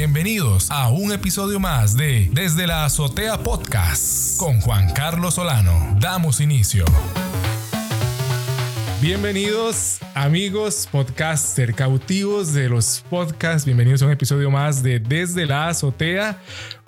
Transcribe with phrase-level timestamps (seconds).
[0.00, 5.94] Bienvenidos a un episodio más de Desde la Azotea Podcast con Juan Carlos Solano.
[6.00, 6.86] Damos inicio.
[9.02, 13.66] Bienvenidos amigos podcaster cautivos de los podcasts.
[13.66, 16.38] Bienvenidos a un episodio más de Desde la Azotea.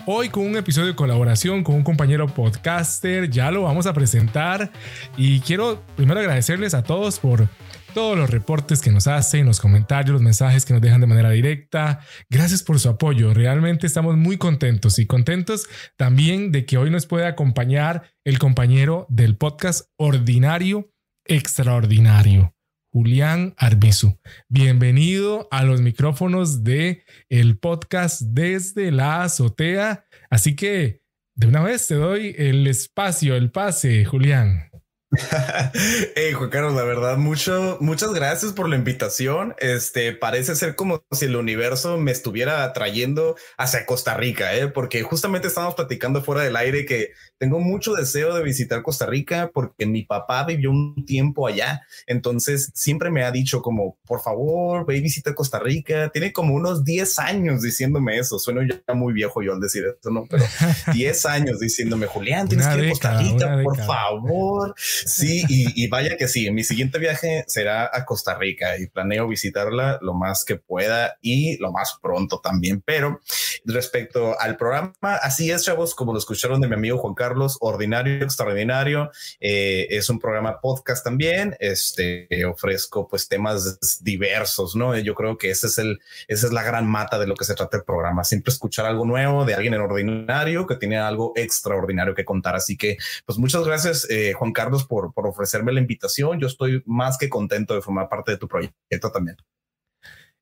[0.06, 3.28] Hoy con un episodio de colaboración con un compañero podcaster.
[3.28, 4.72] Ya lo vamos a presentar.
[5.18, 7.46] Y quiero primero agradecerles a todos por
[7.92, 11.30] todos los reportes que nos hacen, los comentarios, los mensajes que nos dejan de manera
[11.30, 12.00] directa.
[12.30, 13.34] Gracias por su apoyo.
[13.34, 15.66] Realmente estamos muy contentos y contentos
[15.96, 20.92] también de que hoy nos pueda acompañar el compañero del podcast Ordinario
[21.24, 22.54] Extraordinario.
[22.92, 24.18] Julián Arbizu.
[24.48, 30.04] Bienvenido a los micrófonos de el podcast desde la azotea.
[30.28, 31.02] Así que
[31.34, 34.71] de una vez te doy el espacio, el pase, Julián.
[36.16, 39.54] hey, Juan Carlos, la verdad, mucho, muchas gracias por la invitación.
[39.58, 44.68] Este parece ser como si el universo me estuviera trayendo hacia Costa Rica, ¿eh?
[44.68, 49.50] porque justamente estábamos platicando fuera del aire que tengo mucho deseo de visitar Costa Rica
[49.52, 51.82] porque mi papá vivió un tiempo allá.
[52.06, 56.08] Entonces siempre me ha dicho como, por favor, ve y visita Costa Rica.
[56.10, 58.38] Tiene como unos 10 años diciéndome eso.
[58.38, 60.24] Sueno ya muy viejo yo al decir esto, ¿no?
[60.30, 60.44] Pero
[60.94, 64.74] 10 años diciéndome, Julián, tienes que ir a Costa Rica, por favor.
[64.76, 69.98] Sí, y, vaya que sí, mi siguiente viaje será a Costa Rica y planeo visitarla
[70.00, 72.84] lo más que pueda y lo más pronto también.
[72.86, 73.20] Pero
[73.64, 78.22] respecto al programa, así es, chavos, como lo escucharon de mi amigo Juan Carlos, ordinario,
[78.22, 79.10] extraordinario.
[79.40, 81.56] Eh, es un programa podcast también.
[81.58, 84.96] Este ofrezco pues temas diversos, ¿no?
[84.98, 87.54] Yo creo que ese es el, esa es la gran mata de lo que se
[87.54, 88.24] trata el programa.
[88.24, 92.56] Siempre escuchar algo nuevo de alguien en ordinario que tiene algo extraordinario que contar.
[92.56, 96.40] Así que, pues muchas gracias, eh, Juan Carlos, por, por ofrecerme la invitación.
[96.40, 99.36] Yo estoy más que contento de formar parte de tu proyecto también.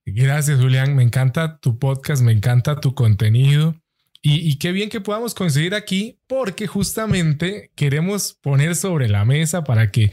[0.07, 0.97] Gracias, Julián.
[0.97, 3.77] Me encanta tu podcast, me encanta tu contenido.
[4.23, 9.91] Y, qué bien que podamos conseguir aquí, porque justamente queremos poner sobre la mesa para
[9.91, 10.13] que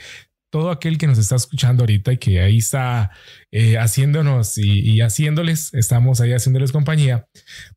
[0.50, 3.12] todo aquel que nos está escuchando ahorita y que ahí está
[3.52, 7.28] eh, haciéndonos y, haciéndoles, estamos ahí haciéndoles compañía,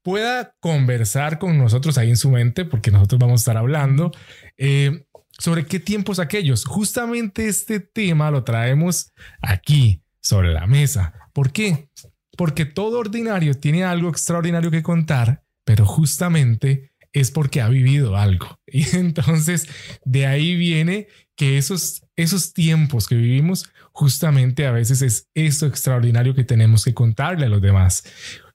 [0.02, 4.12] pueda conversar con nosotros ahí en su mente, porque nosotros vamos a estar hablando
[4.56, 5.04] eh,
[5.36, 6.64] sobre qué tiempos aquellos.
[6.64, 9.12] Justamente este tema lo traemos
[9.42, 11.12] aquí sobre la mesa.
[11.32, 11.88] ¿Por qué?
[12.36, 18.58] Porque todo ordinario tiene algo extraordinario que contar, pero justamente es porque ha vivido algo.
[18.66, 19.68] Y entonces
[20.04, 26.34] de ahí viene que esos, esos tiempos que vivimos, justamente a veces es eso extraordinario
[26.34, 28.02] que tenemos que contarle a los demás.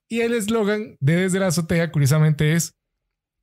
[0.10, 2.74] Y el eslogan de Desde la Azotea, curiosamente, es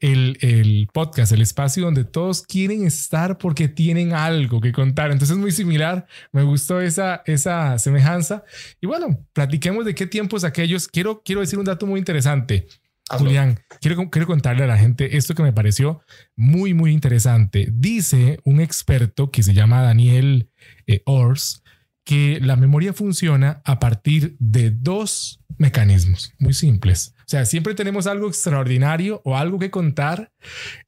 [0.01, 5.13] el, podcast, el espacio donde todos quieren estar porque tienen algo que contar.
[5.13, 6.07] Entonces es muy similar.
[6.31, 8.45] Me gustó esa, esa semejanza.
[8.83, 10.89] Y bueno, platiquemos de qué tiempos aquellos.
[10.89, 12.69] Quiero, quiero decir un dato muy interesante.
[13.11, 16.03] Julián, quiero, quiero contarle a la gente esto que me pareció
[16.37, 17.69] muy, muy interesante.
[17.71, 20.51] Dice un experto que se llama Daniel
[20.87, 21.63] eh, Ors
[22.05, 27.15] que la memoria funciona a partir de dos mecanismos muy simples.
[27.19, 30.33] O sea, siempre tenemos algo extraordinario o algo que contar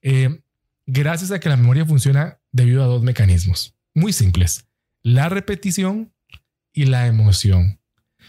[0.03, 0.41] eh,
[0.87, 4.67] gracias a que la memoria funciona debido a dos mecanismos muy simples.
[5.03, 6.13] La repetición
[6.73, 7.81] y la emoción.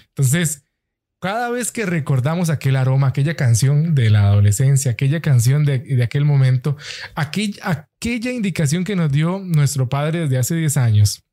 [0.09, 0.64] Entonces,
[1.25, 6.23] cada vez que recordamos aquel aroma, aquella canción de la adolescencia, aquella canción de, aquel
[6.23, 6.77] momento,
[7.15, 11.23] aquella, aquella indicación que nos dio nuestro padre desde hace 10 años,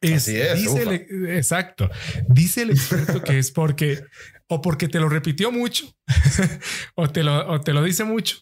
[0.00, 0.54] Así es.
[0.54, 1.90] Dice exacto.
[2.28, 4.04] Dice el experto que es porque
[4.46, 5.86] o porque te lo repitió mucho
[6.94, 8.36] o, te lo, o te lo dice mucho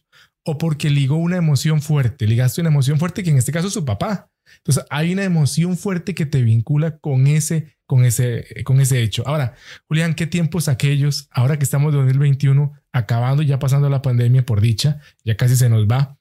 [0.45, 2.27] o porque ligó una emoción fuerte.
[2.27, 4.31] Ligaste una emoción fuerte que en este caso es su papá.
[4.59, 9.23] Entonces hay una emoción fuerte que te vincula con ese, con ese, con ese hecho.
[9.27, 9.55] Ahora,
[9.89, 11.29] Julián, ¿qué tiempos aquellos?
[11.31, 15.69] Ahora que estamos en 2021, acabando, ya pasando la pandemia por dicha, ya casi se
[15.69, 16.19] nos va.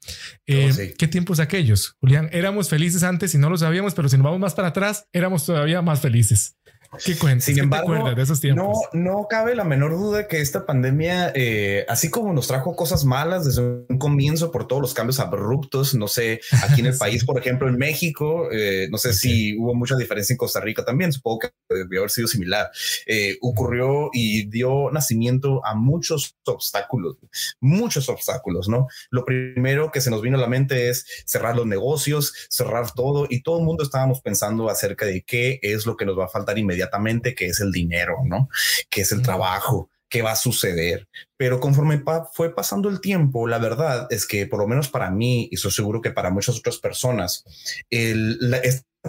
[0.48, 1.98] Eh, ¿Qué tiempos aquellos?
[2.00, 5.08] Julián, éramos felices antes y no lo sabíamos, pero si nos vamos más para atrás,
[5.12, 6.58] éramos todavía más felices.
[7.06, 7.46] ¿Qué cuentas?
[7.46, 8.78] Sin embargo, de esos tiempos?
[8.92, 13.06] No, no cabe la menor duda que esta pandemia, eh, así como nos trajo cosas
[13.06, 17.24] malas desde un comienzo por todos los cambios abruptos, no sé, aquí en el país,
[17.24, 21.14] por ejemplo, en México, eh, no sé si hubo mucha diferencia en Costa Rica también,
[21.14, 22.70] supongo que debió haber sido similar.
[23.06, 27.18] Eh, ocurrió y dio nacimiento a muchos obstáculos,
[27.62, 28.88] muchos obstáculos, ¿no?
[29.12, 33.28] Lo primero que se nos vino a la mente es cerrar los negocios, cerrar todo
[33.30, 36.30] y todo el mundo estábamos pensando acerca de qué es lo que nos va a
[36.30, 38.50] faltar inmediatamente inmediatamente, que es el dinero, ¿no?
[38.90, 41.08] Que es el trabajo, qué va a suceder.
[41.38, 45.48] Pero conforme fue pasando el tiempo, la verdad es que por lo menos para mí,
[45.52, 47.44] y estoy seguro que para muchas otras personas,
[47.90, 48.38] el,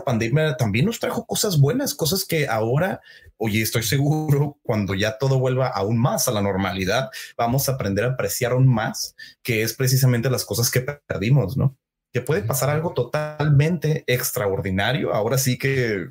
[0.04, 3.00] pandemia también nos trajo cosas buenas, cosas que ahora,
[3.36, 8.04] oye, estoy seguro, cuando ya todo vuelva aún más a la normalidad, vamos a aprender
[8.04, 11.76] a apreciar aún más, que es precisamente las cosas que perdimos, ¿no?
[12.12, 15.14] Que puede pasar algo totalmente extraordinario.
[15.14, 16.08] Ahora sí que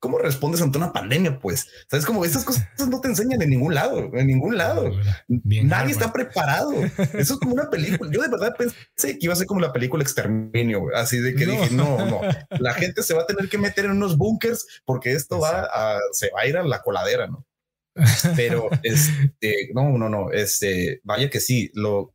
[0.00, 1.38] ¿Cómo respondes ante una pandemia?
[1.38, 4.90] Pues, sabes, como esas cosas no te enseñan en ningún lado, en ningún lado.
[5.28, 6.72] Nadie está preparado.
[7.14, 8.10] Eso es como una película.
[8.12, 11.46] Yo de verdad pensé que iba a ser como la película Exterminio, así de que
[11.46, 12.20] dije, no, no,
[12.58, 15.98] la gente se va a tener que meter en unos bunkers porque esto va a,
[16.12, 17.46] se va a ir a la coladera, ¿no?
[18.36, 22.14] Pero este, no, no, no, este, vaya que sí, lo,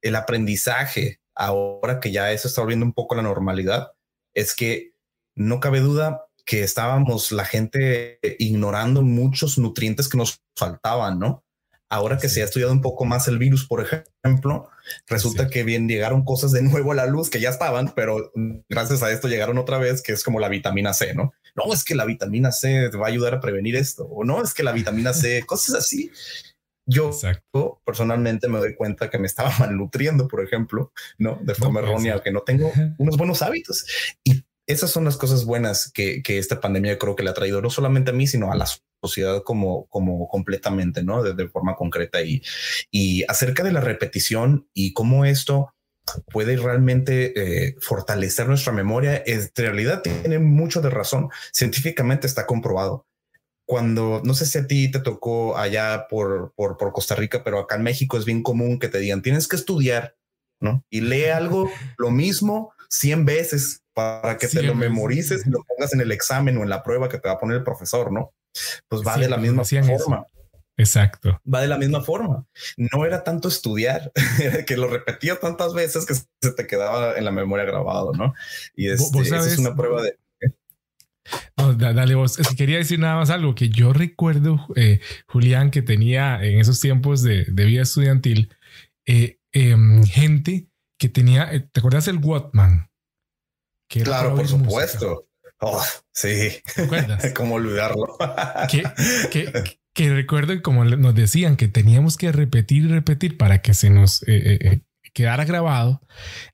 [0.00, 3.92] el aprendizaje ahora que ya eso está volviendo un poco a la normalidad
[4.34, 4.92] es que
[5.34, 11.44] no cabe duda que estábamos la gente ignorando muchos nutrientes que nos faltaban, ¿no?
[11.92, 14.70] Ahora que se ha estudiado un poco más el virus, por ejemplo,
[15.06, 18.32] resulta que bien llegaron cosas de nuevo a la luz que ya estaban, pero
[18.66, 21.34] gracias a esto llegaron otra vez, que es como la vitamina C, ¿no?
[21.54, 24.42] No es que la vitamina C te va a ayudar a prevenir esto, o no
[24.42, 26.10] es que la vitamina C, cosas así.
[26.86, 27.10] Yo
[27.84, 32.32] personalmente me doy cuenta que me estaba malnutriendo, por ejemplo, no de forma errónea, que
[32.32, 33.84] no tengo unos buenos hábitos
[34.24, 34.42] y
[34.72, 38.10] esas son las cosas buenas que, esta pandemia creo que le ha traído no solamente
[38.10, 38.66] a mí, sino a la
[39.02, 41.22] sociedad como, como completamente, ¿no?
[41.22, 42.42] De, forma concreta y,
[42.90, 45.72] y acerca de la repetición y cómo esto
[46.32, 51.28] puede realmente eh, fortalecer nuestra memoria, en realidad tiene mucho de razón.
[51.52, 53.06] Científicamente está comprobado.
[53.66, 57.60] Cuando, no sé si a ti te tocó allá por, por, por Costa Rica, pero
[57.60, 60.16] acá en México es bien común que te digan, tienes que estudiar,
[60.60, 60.84] ¿no?
[60.90, 65.92] Y lee algo, lo mismo, 100 veces para que te lo memorices y lo pongas
[65.92, 68.32] en el examen o en la prueba que te va a poner el profesor, ¿no?
[68.88, 70.26] Pues va de la misma forma.
[70.76, 71.40] Exacto.
[71.52, 72.46] Va de la misma forma.
[72.76, 74.12] No era tanto estudiar,
[74.66, 78.34] que lo repetía tantas veces que se te quedaba en la memoria grabado, ¿no?
[78.74, 80.16] Y este, es una prueba de...
[81.76, 82.38] dale vos.
[82.56, 87.22] quería decir nada más algo que yo recuerdo, eh, Julián, que tenía en esos tiempos
[87.22, 88.54] de, vida estudiantil,
[89.06, 90.68] eh, em, gente
[90.98, 92.91] que tenía, eh, ¿te acuerdas el Watman?
[94.00, 95.28] Claro, por supuesto.
[95.60, 96.60] Oh, sí.
[97.36, 98.16] ¿Cómo olvidarlo?
[99.94, 104.22] que, recuerdo como nos decían que teníamos que repetir y repetir para que se nos
[104.24, 104.80] eh, eh, eh,
[105.12, 106.00] quedara grabado.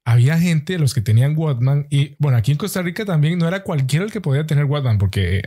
[0.05, 3.63] Había gente, los que tenían Walkman, y bueno, aquí en Costa Rica también no era
[3.63, 5.41] cualquiera el que podía tener Walkman, porque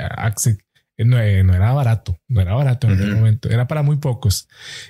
[1.06, 4.48] no, era barato, no era barato en aquel momento, era para muy pocos.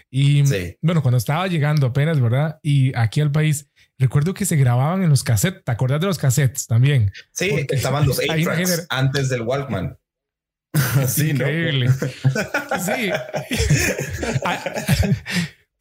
[0.09, 0.43] Y
[0.81, 2.59] bueno, cuando estaba llegando apenas, ¿verdad?
[2.63, 3.67] Y aquí al país,
[4.01, 5.63] Recuerdo que se grababan en los cassettes.
[5.63, 7.11] ¿Te acuerdas de los cassettes también?
[7.33, 9.95] Sí, estaban los 8 tracks antes del Walkman.
[11.07, 11.91] sí, Increíble.
[12.83, 13.11] Sí.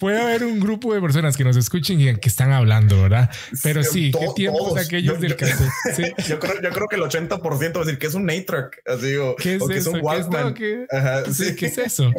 [0.01, 3.31] Puede haber un grupo de personas que nos escuchen y que están hablando, ¿verdad?
[3.63, 6.15] Pero sí, ¿qué tiempos aquellos del cassette?
[6.27, 9.15] yo, creo, yo creo que el 80% va a decir que es un 8-track, así
[9.17, 10.55] o, ¿Qué es, que es un Walkman.
[10.55, 10.87] ¿Qué,
[11.31, 11.55] sí.
[11.55, 12.11] ¿Qué es eso?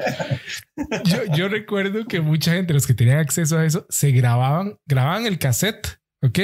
[1.06, 5.26] yo, yo recuerdo que mucha gente, los que tenían acceso a eso, se grababan, grababan
[5.26, 6.40] el cassette, ¿ok?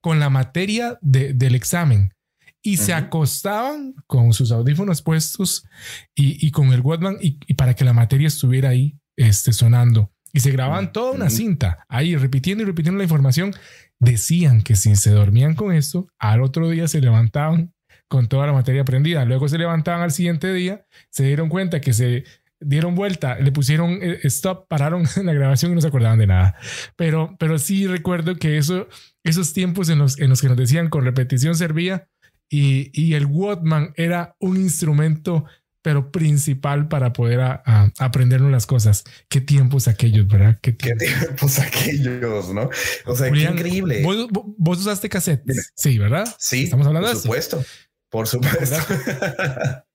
[0.00, 2.12] Con la materia de, del examen
[2.62, 5.64] y se acostaban con sus audífonos puestos
[6.16, 10.12] y, y con el Walkman y, y, para que la materia estuviera ahí este, sonando.
[10.32, 13.52] Y se grababan toda una cinta ahí repitiendo y repitiendo la información.
[13.98, 17.72] Decían que si se dormían con esto, al otro día se levantaban
[18.08, 19.24] con toda la materia aprendida.
[19.24, 22.24] Luego se levantaban al siguiente día, se dieron cuenta que se
[22.60, 26.56] dieron vuelta, le pusieron eh, stop, pararon la grabación y no se acordaban de nada.
[26.96, 28.88] Pero, pero sí recuerdo que eso,
[29.24, 32.08] esos tiempos en los, en los que nos decían con repetición servía
[32.48, 35.44] y, y el Walkman era un instrumento
[35.82, 37.40] pero principal para poder
[37.98, 39.04] aprendernos las cosas.
[39.28, 40.58] Qué tiempos aquellos, ¿verdad?
[40.60, 42.68] Qué tiempos, aquellos, ¿no?
[43.06, 44.02] O sea, qué increíble.
[44.02, 45.42] ¿vos, usaste cassette?
[45.74, 46.28] Sí, ¿verdad?
[46.38, 46.64] Sí.
[46.64, 47.64] Estamos hablando por supuesto.
[48.10, 48.76] Por supuesto.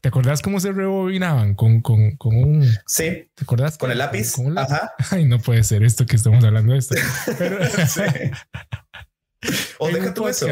[0.00, 1.54] ¿Te acordás cómo se rebobinaban?
[1.54, 2.68] Con, con, con un.
[2.86, 3.30] Sí.
[3.34, 3.78] ¿Te acordás?
[3.78, 4.34] Con el lápiz.
[4.56, 4.92] Ajá.
[5.10, 6.94] Ay, no puede ser esto que estamos hablando de esto.
[7.88, 8.02] sí.
[9.78, 10.46] o deja tu eso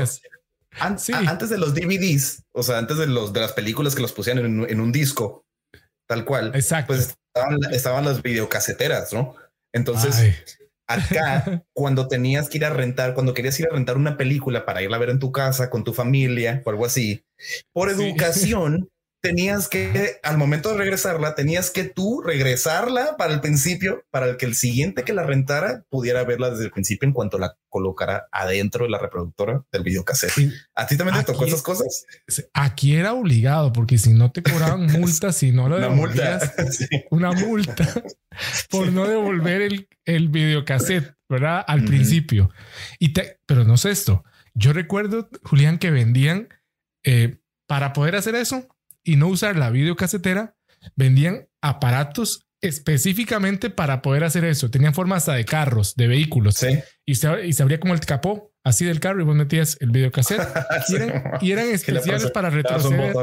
[0.78, 4.38] antes de los DVDs, o sea, antes de los de las películas que los pusían
[4.38, 5.44] en, un disco,
[6.08, 6.52] tal cual.
[6.54, 6.94] Exacto.
[6.94, 7.14] Pues
[7.70, 9.34] estaban, las videocaseteras, ¿no?
[9.74, 14.64] Entonces, acá, cuando tenías que ir a rentar, cuando querías ir a rentar una película
[14.64, 17.24] para irla a ver en tu casa con tu familia o algo así,
[17.72, 18.88] por educación,
[19.22, 24.44] tenías que, al momento de regresarla, tenías que tú regresarla para el principio, para que
[24.44, 28.84] el siguiente que la rentara pudiera verla desde el principio en cuanto la colocara adentro
[28.84, 30.52] de la reproductora del videocassette.
[30.74, 32.04] ¿A ti también te tocó esas cosas?
[32.52, 36.52] Aquí era obligado, porque si no te cobraban multas, si no lo una multa,
[37.10, 37.88] una multa
[38.70, 41.64] por no devolver el, el videocassette, ¿verdad?
[41.66, 42.50] Al principio.
[42.98, 44.24] Y te, pero no es esto
[44.54, 46.48] Yo recuerdo, Julián, que vendían
[47.04, 47.38] eh,
[47.68, 48.66] para poder hacer eso
[49.04, 50.56] y no usar la videocasetera,
[50.96, 54.70] vendían aparatos específicamente para poder hacer eso.
[54.70, 56.54] Tenían forma hasta de carros, de vehículos.
[56.54, 56.78] Sí.
[57.04, 59.90] Y se, y se abría como el capó así del carro y vos metías el
[59.90, 60.40] videocassette.
[60.88, 63.14] y, eran, y eran especiales para retroceder.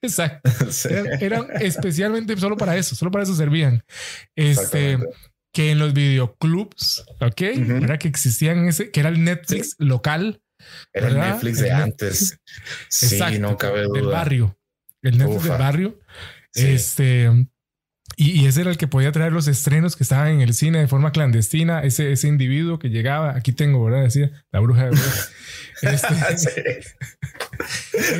[0.00, 0.50] Exacto.
[0.70, 0.88] Sí.
[0.90, 3.82] Eran, eran, especialmente solo para eso, solo para eso servían.
[4.36, 4.98] Este,
[5.52, 7.20] que en los videoclubs, ¿ok?
[7.20, 7.84] Uh -huh.
[7.84, 9.76] Era que existían ese, que era el Netflix sí.
[9.78, 10.42] local.
[10.92, 12.38] Era el Netflix de el antes.
[12.88, 14.00] sí, Exacto, no cabe duda.
[14.00, 14.58] Del barrio.
[15.04, 15.48] El Netflix Ufa.
[15.50, 16.00] del barrio.
[16.52, 16.66] Sí.
[16.66, 17.30] Este,
[18.16, 20.78] y, y, ese era el que podía traer los estrenos que estaban en el cine
[20.78, 21.80] de forma clandestina.
[21.80, 24.04] Ese, ese individuo que llegaba, aquí tengo, ¿verdad?
[24.04, 24.96] Decía la bruja de
[25.90, 26.80] este, este,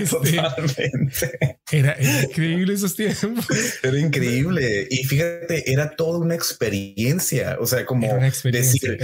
[0.09, 1.59] Totalmente.
[1.71, 3.47] Era, era, increíble esos tiempos.
[3.83, 4.87] Era increíble.
[4.91, 7.57] Y fíjate, era toda una experiencia.
[7.61, 8.99] O sea, como decir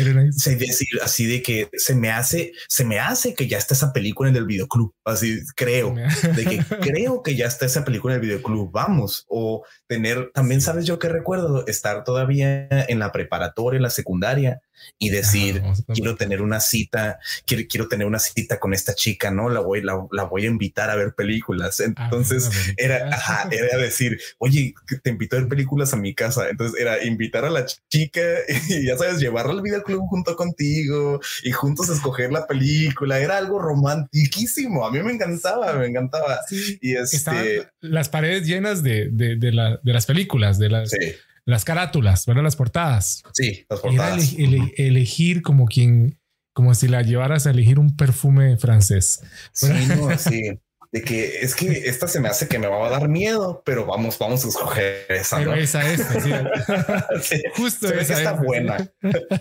[1.02, 4.36] así de que se me hace, se me hace que ya está esa película en
[4.36, 4.94] el videoclub.
[5.04, 8.70] Así creo de que creo que ya está esa película en el videoclub.
[8.72, 9.26] Vamos.
[9.28, 14.60] O tener también, sabes yo que recuerdo estar todavía en la preparatoria, en la secundaria
[14.98, 19.30] y decir ah, quiero tener una cita, quiero, quiero tener una cita con esta chica,
[19.30, 21.80] no la voy, la, la voy a invitar a ver películas.
[21.80, 26.48] Entonces ah, era, ajá, era decir, oye, te invito a ver películas a mi casa.
[26.48, 28.20] Entonces era invitar a la chica
[28.68, 33.18] y ya sabes, llevarla al videoclub junto contigo y juntos escoger la película.
[33.18, 34.86] Era algo romantiquísimo.
[34.86, 36.40] A mí me encantaba, me encantaba.
[36.48, 37.46] Sí, y este, Estaban
[37.80, 40.90] las paredes llenas de, de, de, la, de las películas, de las.
[40.90, 41.14] Sí
[41.50, 42.42] las carátulas, ¿verdad?
[42.42, 43.22] Las portadas.
[43.32, 44.32] Sí, las portadas.
[44.32, 46.18] Era ele ele elegir como quien,
[46.54, 49.20] como si la llevaras a elegir un perfume francés.
[49.62, 49.80] ¿verdad?
[49.80, 50.60] Sí, no, sí.
[50.92, 53.86] De que es que esta se me hace que me va a dar miedo, pero
[53.86, 55.36] vamos, vamos a escoger esa.
[55.36, 55.56] Pero ¿no?
[55.56, 56.30] esa es, sí.
[57.22, 58.40] sí, justo se esa está es.
[58.40, 58.90] buena.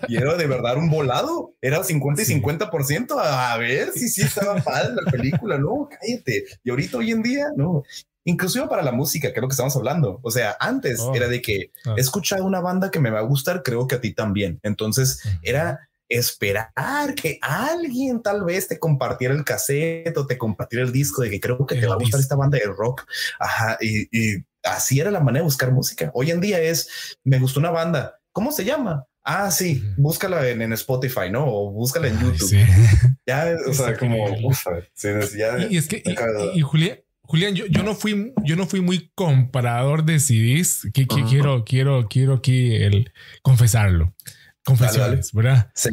[0.08, 1.56] Y era de verdad un volado.
[1.60, 3.20] Era 50 y 50 por ciento.
[3.20, 5.58] A ver si sí estaba padre la película.
[5.58, 6.46] No, cállate.
[6.64, 7.84] Y ahorita hoy en día, no
[8.30, 10.20] inclusive para la música, que es lo que estamos hablando.
[10.24, 11.14] O sea, antes Oh.
[11.16, 11.96] era de que Ah.
[11.98, 14.60] he escuchado una banda que me va a gustar, creo que a ti también.
[14.64, 16.72] Entonces era esperar
[17.16, 21.40] que alguien tal vez te compartiera el cassette o te compartiera el disco de que
[21.40, 22.22] creo que El te va a gustar disco.
[22.22, 23.06] esta banda de rock.
[23.40, 23.78] Ajá.
[23.80, 26.10] Y, y así era la manera de buscar música.
[26.14, 28.20] Hoy en día es, me gustó una banda.
[28.32, 29.06] ¿Cómo se llama?
[29.24, 31.46] Ah, sí, búscala en, en Spotify, ¿no?
[31.46, 32.50] O búscala en Ay, YouTube.
[32.50, 32.58] sí.
[33.28, 34.48] Ya, o sea, como, increíble.
[34.48, 36.62] uf, sí, ya, Y, es que, y,
[37.30, 40.90] Julián, yo, yo no fui, yo no fui muy comprador de CDs.
[40.92, 44.16] Que, quiero, quiero, quiero aquí el confesarlo.
[44.66, 45.72] Confesiones, ¿verdad?
[45.76, 45.92] Sí.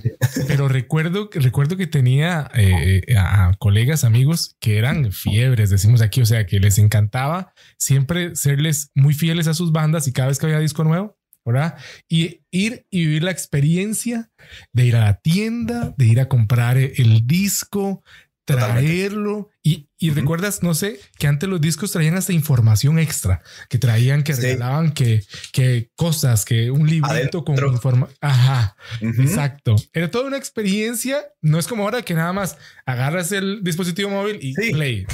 [0.49, 6.23] Pero recuerdo, recuerdo que tenía eh, a, a colegas, amigos que eran fiebres, decimos aquí,
[6.23, 10.39] o sea, que les encantaba siempre serles muy fieles a sus bandas y cada vez
[10.39, 11.77] que había disco nuevo, ¿verdad?
[12.09, 14.31] Y ir y vivir la experiencia
[14.73, 18.03] de ir a la tienda, de ir a comprar el disco.
[18.47, 23.79] Traerlo y, y recuerdas, no sé, que antes los discos traían hasta información extra, que
[23.79, 24.43] traían, que Sí.
[24.43, 25.23] regalaban, que,
[25.53, 28.17] que cosas, que un librito con información.
[28.21, 28.77] Ajá.
[29.01, 29.77] Exacto.
[29.93, 31.25] Era toda una experiencia.
[31.43, 34.71] No es como ahora que nada más agarras el dispositivo móvil y Sí.
[34.73, 35.07] play.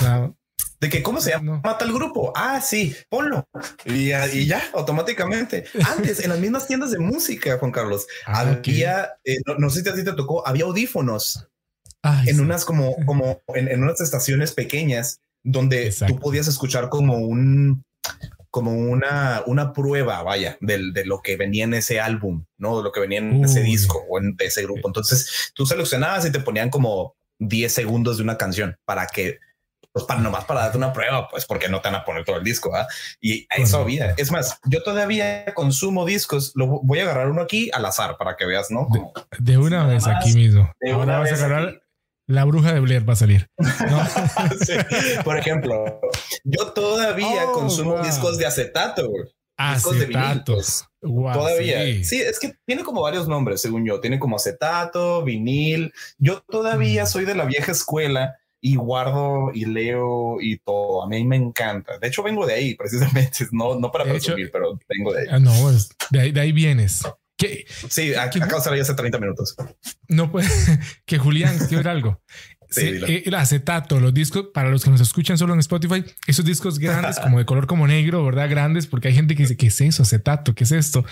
[0.81, 1.77] De que, ¿cómo se llama No.
[1.77, 2.33] tal grupo?
[2.35, 3.49] Ah, sí, ponlo.
[3.85, 5.65] Y, ya- y ya, automáticamente.
[5.97, 9.83] Antes, en las mismas tiendas de música, Juan Carlos, Ah, había, eh, no, no sé
[9.83, 11.47] si a ti te tocó, había audífonos
[12.02, 12.40] ay, en sí.
[12.42, 16.14] unas como, como en, en unas estaciones pequeñas donde Exacto.
[16.14, 17.85] tú podías escuchar como un,
[18.50, 22.85] como una, una prueba, vaya, del, de lo que venía en ese álbum, no de
[22.85, 23.66] lo que venía en ese Uy.
[23.66, 24.87] disco o en ese grupo.
[24.88, 29.38] Entonces tú seleccionabas y te ponían como 10 segundos de una canción para que,
[29.90, 32.37] pues para nomás para darte una prueba, pues porque no te van a poner todo
[32.37, 32.75] el disco.
[32.76, 32.87] ¿ah?
[33.21, 34.14] Y eso había.
[34.16, 36.52] Es más, yo todavía consumo discos.
[36.54, 38.87] Lo voy a agarrar uno aquí al azar para que veas, no?
[38.87, 40.16] Como- De una Nada vez más.
[40.25, 40.71] aquí mismo.
[40.80, 41.82] De Ahora una vas a vez agarrar.
[42.26, 43.49] La bruja de Blair va a salir.
[43.59, 43.67] No.
[44.64, 44.73] Sí.
[45.25, 46.00] Por ejemplo,
[46.45, 48.05] yo todavía Oh, consumo wow.
[48.05, 49.09] discos de acetato.
[49.09, 49.25] güey.
[49.75, 50.87] Discos de Acetatos.
[51.02, 51.83] Guau, todavía.
[51.85, 52.05] sí.
[52.05, 52.21] Sí.
[52.21, 54.00] es que tiene como varios nombres, según yo.
[54.00, 55.93] Tiene como acetato, vinil.
[56.19, 57.07] Yo todavía Mm.
[57.07, 61.02] soy de la vieja escuela y guardo y leo y todo.
[61.02, 61.99] A mí me encanta.
[61.99, 63.47] De hecho, vengo de ahí precisamente.
[63.52, 65.26] No, no para De presumir, pero vengo de ahí.
[65.31, 65.52] Ah, no,
[66.11, 67.02] de, ahí, de ahí vienes.
[67.43, 69.55] Que Sí, ¿qué- acabo de salir hace 30 minutos.
[70.09, 70.49] no puede
[71.07, 72.23] que Julián quiero ver algo.
[72.71, 76.43] Sí, Se- el acetato, los discos, para los que nos escuchan solo en Spotify, esos
[76.45, 78.49] discos grandes, como de color como negro, ¿verdad?
[78.49, 80.05] Grandes, porque hay gente que dice, ¿qué es eso?
[80.05, 81.05] Acetato, ¿qué es esto?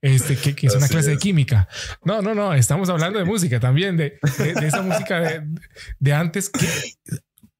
[0.00, 1.20] Este, que, que es una Así clase de es.
[1.20, 1.66] química.
[2.04, 5.42] No, no, no, estamos hablando de música también, de, de, de esa música de,
[5.98, 6.68] de antes que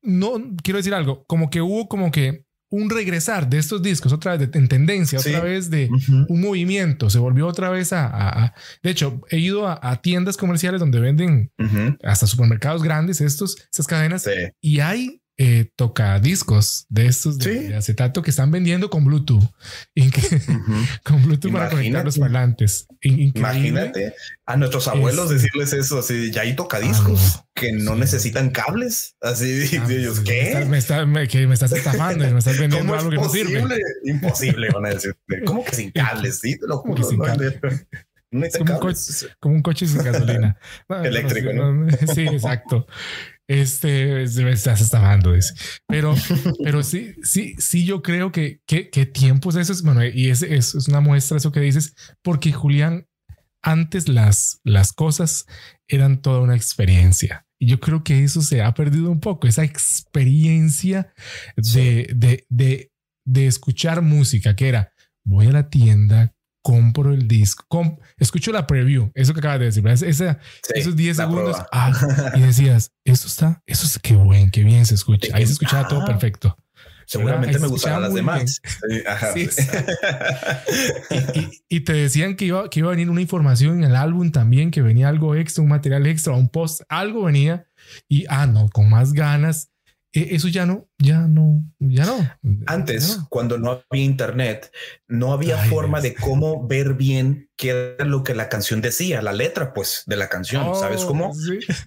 [0.02, 4.36] no quiero decir algo, como que hubo como que un regresar de estos discos otra
[4.36, 5.88] vez de, en tendencia, otra vez de
[6.28, 8.54] un movimiento, se volvió otra vez a...
[8.82, 11.50] de hecho, he ido a, tiendas comerciales donde venden
[12.02, 14.28] hasta supermercados grandes estos, estas cadenas
[14.60, 19.44] y hay eh, tocadiscos de estos de, acetato que están vendiendo con Bluetooth.
[21.04, 22.88] Con Bluetooth para conectar los parlantes.
[23.00, 24.14] Imagínate
[24.46, 29.14] a nuestros abuelos decirles eso, así, ya hay tocadiscos ah, que no necesitan cables.
[29.20, 30.64] Así ah, ellos, ¿qué?
[30.68, 33.64] Me, estás, me, estás estafando y me estás vendiendo algo que no sirve.
[34.04, 35.16] Imposible, van a decir.
[35.46, 36.40] ¿Cómo que sin cables?
[36.40, 37.04] Sí, te lo juro.
[37.04, 37.20] Sin?
[38.30, 40.58] No como, un coche, como un coche sin gasolina.
[40.88, 41.50] Eléctrico,
[42.12, 42.86] Sí, exacto.
[43.48, 45.34] Este me estás estafando.
[45.86, 46.14] Pero,
[46.62, 49.82] pero sí, sí, sí, yo creo que qué tiempos esos.
[49.82, 53.08] Bueno, y ese es, es una muestra eso que dices, porque Julián,
[53.62, 55.46] antes las, las cosas
[55.88, 57.46] eran toda una experiencia.
[57.58, 61.12] Y yo creo que eso se ha perdido un poco, esa experiencia
[61.56, 62.92] de, de, de,
[63.26, 64.92] de escuchar música, que era
[65.24, 69.84] voy a la tienda, compro el disco, escucho la preview, eso que acabas de decir,
[70.74, 71.92] esos 10 segundos ah,
[72.36, 75.34] y decías, eso está, eso es qué buen, qué bien se escucha.
[75.34, 76.56] Ahí se escuchaba todo perfecto.
[77.08, 78.60] Seguramente me gustaban las demás.
[81.70, 84.70] y, te decían que iba, que iba a venir una información en el álbum también,
[84.70, 87.66] que venía algo extra, un material extra, un post, algo venía.
[88.08, 89.70] Y, ah, no, con más ganas.
[90.12, 92.16] E, eso ya no, ya no, ya no.
[92.66, 94.72] Antes, cuando no había internet,
[95.06, 99.32] no había forma de cómo ver bien qué era lo que la canción decía, la
[99.32, 100.74] letra, pues, de la canción.
[100.76, 101.32] ¿Sabes oh, cómo?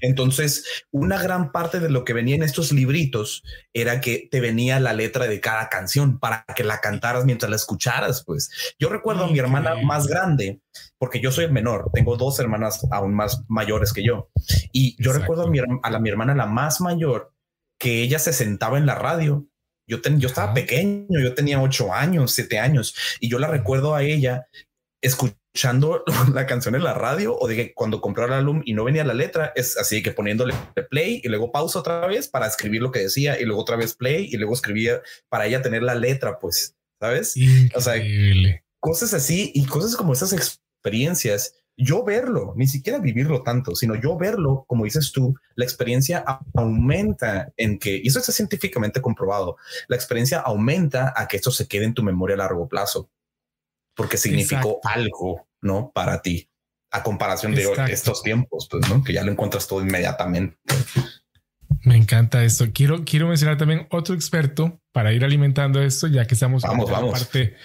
[0.01, 3.41] Entonces, una gran parte de lo que venía en estos libritos
[3.73, 7.55] era que te venía la letra de cada canción para que la cantaras mientras la
[7.55, 8.23] escucharas.
[8.25, 10.61] Pues yo recuerdo a mi hermana más grande,
[10.97, 14.29] porque yo soy el menor, tengo dos hermanas aún más mayores que yo.
[14.71, 17.30] Y yo recuerdo a mi, a la, mi hermana, la más mayor,
[17.81, 19.47] que ella se sentaba en la radio.
[19.87, 24.03] Yo, yo estaba pequeño, yo tenía ocho años, siete años, y yo la recuerdo a
[24.03, 24.45] ella
[25.01, 28.83] escuchando la canción en la radio o de que cuando compró el álbum y no
[28.83, 30.53] venía la letra, es así que poniéndole
[30.91, 33.95] play y luego pausa otra vez para escribir lo que decía y luego otra vez
[33.95, 37.35] play y luego escribía para ella tener la letra, pues, ¿sabes?
[37.73, 37.95] O sea,
[38.79, 44.17] cosas así y cosas como esas experiencias yo verlo, ni siquiera vivirlo tanto, sino yo
[44.17, 49.95] verlo, como dices tú, la experiencia aumenta en que, y eso está científicamente comprobado, la
[49.95, 53.09] experiencia aumenta a que esto se quede en tu memoria a largo plazo,
[53.95, 55.91] porque significó algo, ¿no?
[55.93, 56.49] Para ti,
[56.91, 59.03] a comparación de estos tiempos, pues, ¿no?
[59.03, 60.57] Que ya lo encuentras todo inmediatamente.
[61.83, 62.67] Me encanta esto.
[62.73, 66.93] Quiero, quiero mencionar también otro experto para ir alimentando esto, ya que estamos vamos, en
[66.93, 67.11] vamos.
[67.11, 67.55] parte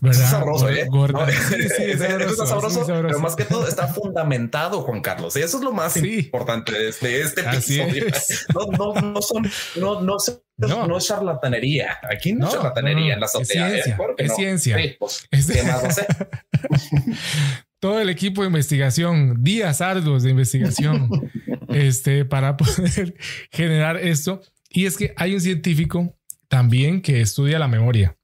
[0.00, 0.22] ¿verdad?
[0.22, 0.86] Es sabroso, ¿eh?
[0.88, 1.26] gorda.
[1.30, 1.98] Sí, sí, es
[2.36, 5.36] sabroso, pero más que todo está fundamentado, Juan Carlos.
[5.36, 8.06] Y eso es lo más importante de este, este episodio.
[8.54, 10.16] No, no, no son, no, no,
[10.56, 11.98] no, no es charlatanería.
[12.10, 13.68] Aquí no, es charlatanería en la azotea.
[13.68, 13.96] Es ciencia.
[13.96, 14.16] ¿eh?
[14.18, 14.76] Es ciencia.
[14.76, 15.46] Sí, pues, es...
[15.46, 16.06] ¿qué más no sé?
[17.84, 21.30] todo el equipo de investigación, días arduos de investigación,
[21.74, 23.16] este, para poder
[23.50, 24.40] generar esto.
[24.70, 26.16] Y es que hay un científico
[26.48, 28.16] también que estudia la memoria.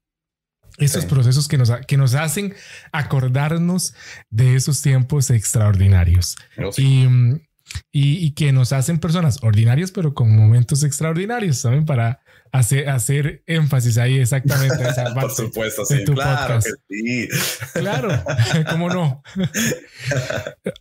[0.77, 2.55] Esos procesos que nos, que nos hacen
[2.91, 3.93] acordarnos
[4.29, 6.37] de esos tiempos extraordinarios.
[6.57, 12.89] Oh, y, y, que nos hacen personas ordinarias, pero con momentos extraordinarios también para hacer,
[12.89, 14.81] hacer énfasis ahí exactamente.
[14.87, 16.03] Esa Por supuesto, sí.
[16.03, 17.27] claro sí.
[17.73, 18.23] Claro,
[18.69, 19.23] cómo no.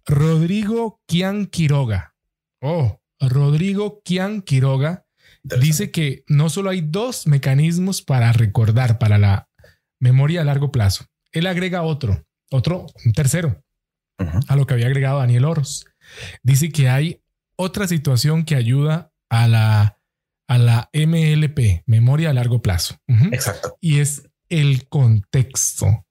[0.06, 2.09] Rodrigo Kian Quiroga.
[2.60, 5.06] Oh, Rodrigo Kian Quiroga
[5.42, 9.48] dice que no solo hay dos mecanismos para recordar, para la
[9.98, 11.06] memoria a largo plazo.
[11.32, 13.62] Él agrega otro, otro, un tercero,
[14.48, 15.86] a lo que había agregado Daniel Oros.
[16.42, 17.22] Dice que hay
[17.56, 19.98] otra situación que ayuda a la,
[20.48, 22.96] a la MLP, memoria a largo plazo.
[23.32, 23.76] Exacto.
[23.80, 26.06] Y es el contexto.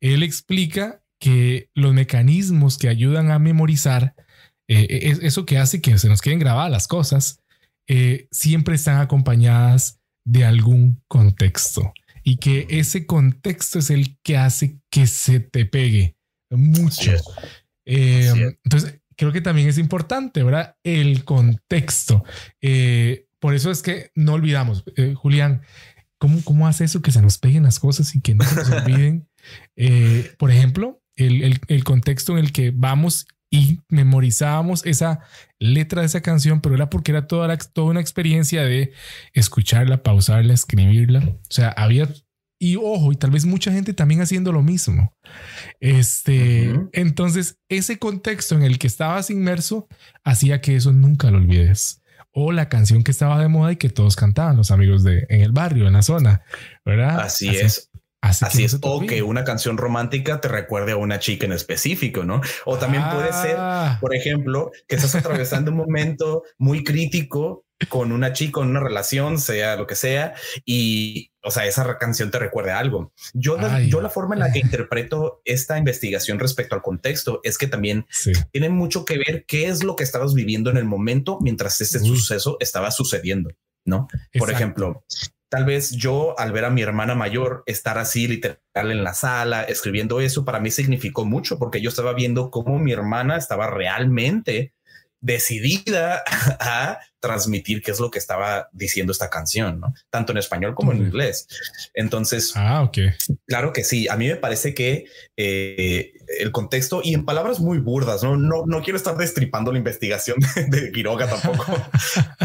[0.00, 4.14] Él explica que los mecanismos que ayudan a memorizar,
[4.68, 7.40] eh, es eso que hace que se nos queden grabadas las cosas,
[7.88, 14.78] eh, siempre están acompañadas de algún contexto y que ese contexto es el que hace
[14.90, 16.16] que se te pegue
[16.50, 17.12] mucho.
[17.84, 20.76] Eh, entonces, creo que también es importante, ¿verdad?
[20.82, 22.24] El contexto.
[22.60, 25.62] Eh, por eso es que no olvidamos, eh, Julián,
[26.18, 28.70] ¿cómo, ¿cómo hace eso que se nos peguen las cosas y que no se nos
[28.70, 29.28] olviden?
[29.76, 35.20] Eh, por ejemplo, el, el, contexto en el que vamos y memorizábamos esa
[35.60, 38.92] letra de esa canción, pero era porque era toda, la, toda una experiencia de
[39.32, 41.20] escucharla, pausarla, escribirla.
[41.20, 42.08] O sea, había
[42.58, 45.12] y ojo, y tal vez mucha gente también haciendo lo mismo.
[45.78, 49.86] Este, entonces, ese contexto en el que estabas inmerso
[50.24, 52.00] hacía que eso nunca lo olvides.
[52.36, 55.42] o la canción que estaba de moda y que todos cantaban, los amigos de en
[55.42, 56.42] el barrio, en la zona,
[56.84, 57.20] ¿verdad?
[57.20, 57.90] Así, es.
[58.24, 62.40] Así, es, o que una canción romántica te recuerde a una chica en específico, ¿no?
[62.64, 63.98] O también puede ser, ah.
[64.00, 69.38] por ejemplo, que estás atravesando un momento muy crítico con una chica, en una relación,
[69.38, 70.34] sea lo que sea,
[70.64, 73.12] y, o sea, esa canción te recuerda algo.
[73.34, 73.58] Yo,
[73.88, 78.06] yo la forma en la que interpreto esta investigación respecto al contexto es que también
[78.52, 81.98] tiene mucho que ver qué es lo que estabas viviendo en el momento mientras este
[81.98, 83.50] suceso estaba sucediendo,
[83.84, 84.08] ¿no?
[84.38, 85.04] Por ejemplo,
[85.54, 89.62] tal vez yo al ver a mi hermana mayor estar así literal en la sala
[89.62, 94.74] escribiendo eso, para mí significó mucho porque yo estaba viendo cómo mi hermana estaba realmente
[95.24, 96.22] decidida
[96.60, 99.94] a transmitir qué es lo que estaba diciendo esta canción, ¿no?
[100.10, 101.48] Tanto en español como en inglés.
[101.94, 102.98] Entonces, ah, ok.
[103.46, 104.06] Claro que sí.
[104.08, 105.06] A mí me parece que
[105.38, 109.78] eh, el contexto y en palabras muy burdas, no, no, no quiero estar destripando la
[109.78, 110.36] investigación
[110.68, 111.64] de, Quiroga tampoco.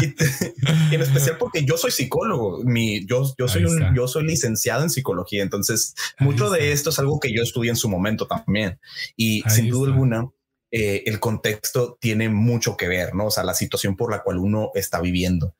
[0.00, 4.82] y, en especial porque yo soy psicólogo, mi, yo, yo soy un, yo soy licenciado
[4.82, 5.42] en psicología.
[5.42, 8.80] Entonces, mucho de esto es algo que yo estudié en su momento también.
[9.14, 10.30] Y sin duda alguna,
[10.70, 13.26] eh, el contexto tiene mucho que ver, ¿no?
[13.26, 15.54] O sea, la situación por la cual uno está viviendo.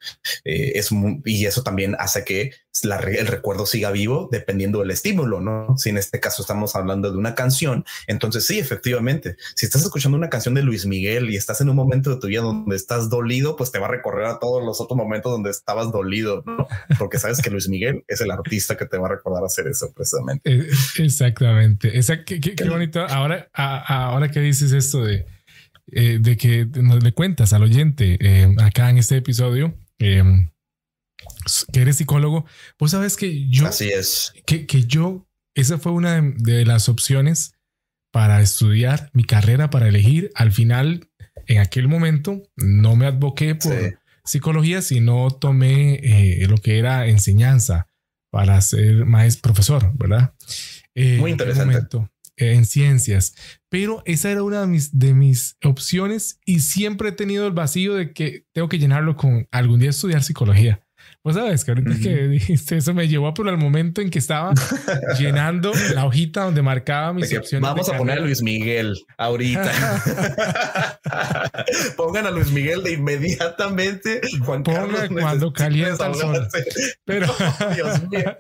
[0.45, 0.91] Eh, es
[1.25, 2.53] y eso también hace que
[2.83, 5.77] el recuerdo siga vivo dependiendo del estímulo, ¿no?
[5.77, 10.17] Si en este caso estamos hablando de una canción, entonces sí, efectivamente, si estás escuchando
[10.17, 13.11] una canción de Luis Miguel y estás en un momento de tu vida donde estás
[13.11, 16.67] dolido, pues te va a recorrer a todos los otros momentos donde estabas dolido, ¿no?
[16.99, 19.93] Porque sabes que Luis Miguel es el artista que te va a recordar hacer eso
[19.93, 20.51] precisamente.
[20.51, 21.93] Eh, exactamente.
[22.25, 23.01] qué, bonito.
[23.01, 25.27] Ahora, ahora que dices esto de,
[25.93, 29.75] eh, de que nos le cuentas al oyente eh, acá en este episodio,
[31.73, 32.45] que eres psicólogo,
[32.77, 33.67] pues sabes que yo...
[33.67, 34.33] Así es.
[34.47, 37.55] Que, que yo, esa fue una de, las opciones
[38.13, 40.31] para estudiar mi carrera, para elegir.
[40.35, 41.09] Al final,
[41.47, 47.87] en aquel momento, no me advoqué por psicología, sino tomé eh, lo que era enseñanza
[48.31, 50.35] para ser maestro profesor, ¿verdad?
[50.95, 51.79] Eh, Muy interesante.
[52.37, 53.35] Eh, en ciencias,
[53.69, 57.95] pero esa era una de mis, de mis opciones y siempre he tenido el vacío
[57.95, 60.83] de que tengo que llenarlo con algún día estudiar psicología.
[61.23, 64.55] Pues sabes que ahorita que dijiste eso me llevó por el momento en que estaba
[65.19, 67.69] llenando la hojita donde marcaba mis opciones.
[67.69, 69.71] Vamos a poner a Luis Miguel ahorita.
[71.99, 74.23] Pongan a Luis Miguel de inmediatamente.
[74.47, 76.49] Juan Ponga cuando calienta el sol.
[77.05, 77.27] Pero
[77.75, 78.39] Dios mío.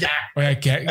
[0.00, 0.10] ya.
[0.34, 0.86] Oye, qué,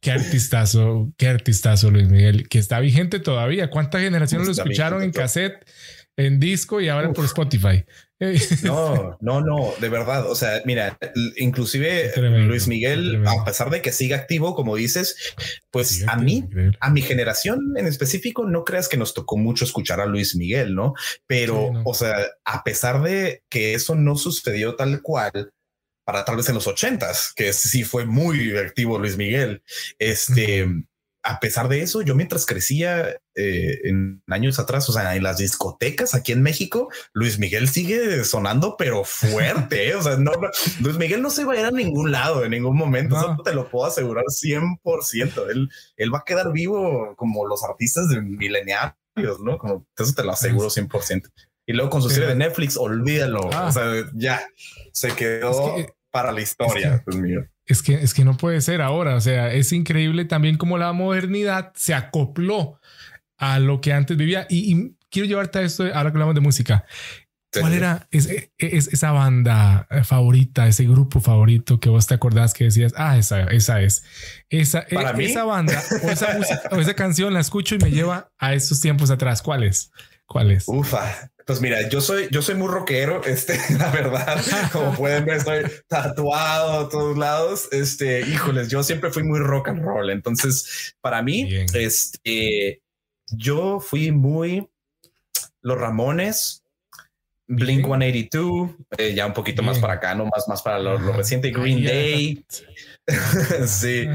[0.00, 3.68] qué, artistazo, qué artistazo Luis Miguel, que está vigente todavía.
[3.68, 5.66] ¿Cuántas generaciones lo escucharon en cassette?
[6.16, 7.84] En disco y ahora por Spotify.
[8.62, 10.30] No, no, no, de verdad.
[10.30, 10.98] O sea, mira,
[11.36, 12.12] inclusive
[12.46, 15.34] Luis Miguel, a pesar de que siga activo, como dices,
[15.70, 16.44] pues a mí,
[16.80, 20.74] a mi generación en específico, no creas que nos tocó mucho escuchar a Luis Miguel,
[20.74, 20.94] ¿no?
[21.26, 25.52] Pero, o sea, a pesar de que eso no sucedió tal cual,
[26.04, 29.62] para tal vez en los ochentas, que sí fue muy activo Luis Miguel,
[29.98, 30.66] este
[31.26, 35.38] a pesar de eso, yo mientras crecía eh, en años atrás, o sea, en las
[35.38, 39.88] discotecas aquí en México, Luis Miguel sigue sonando, pero fuerte.
[39.88, 39.96] ¿eh?
[39.96, 40.30] O sea, no,
[40.80, 43.16] Luis Miguel no se va a ir a ningún lado en ningún momento.
[43.16, 45.50] Eso te lo puedo asegurar 100%.
[45.50, 48.94] Él, él va a quedar vivo como los artistas de mileniales,
[49.42, 49.58] no?
[49.58, 51.28] Como eso te lo aseguro 100%.
[51.66, 53.50] Y luego con su serie de Netflix, olvídalo.
[53.52, 53.66] Ah.
[53.66, 53.84] O sea,
[54.14, 54.46] ya
[54.92, 55.74] se quedó
[56.12, 57.02] para la historia.
[57.04, 57.48] Dios mío.
[57.66, 59.16] Es que, es que no puede ser ahora.
[59.16, 62.80] O sea, es increíble también cómo la modernidad se acopló
[63.36, 64.46] a lo que antes vivía.
[64.48, 66.84] Y, quiero llevarte a esto ahora que hablamos de música.
[67.58, 73.16] ¿Cuál era esa banda favorita, ese grupo favorito que vos te acordás que decías, ah,
[73.16, 74.04] esa, esa es,
[74.50, 78.30] esa, e, esa banda o esa, música, o esa canción la escucho y me lleva
[78.36, 79.40] a esos tiempos atrás?
[79.40, 79.90] ¿Cuál es?
[80.26, 80.64] ¿Cuál es?
[80.66, 85.36] Ufa, pues mira, yo soy, yo soy muy rockero, este, la verdad, como pueden ver,
[85.36, 87.68] estoy tatuado a todos lados.
[87.70, 90.10] Este, híjoles, yo siempre fui muy rock and roll.
[90.10, 92.82] Entonces, para mí, este,
[93.28, 94.68] yo fui muy
[95.62, 96.64] los Ramones,
[97.46, 101.52] Blink 182, eh, ya un poquito más para acá, no más, más para lo, reciente,
[101.52, 102.44] Green Day.
[103.66, 104.08] sí,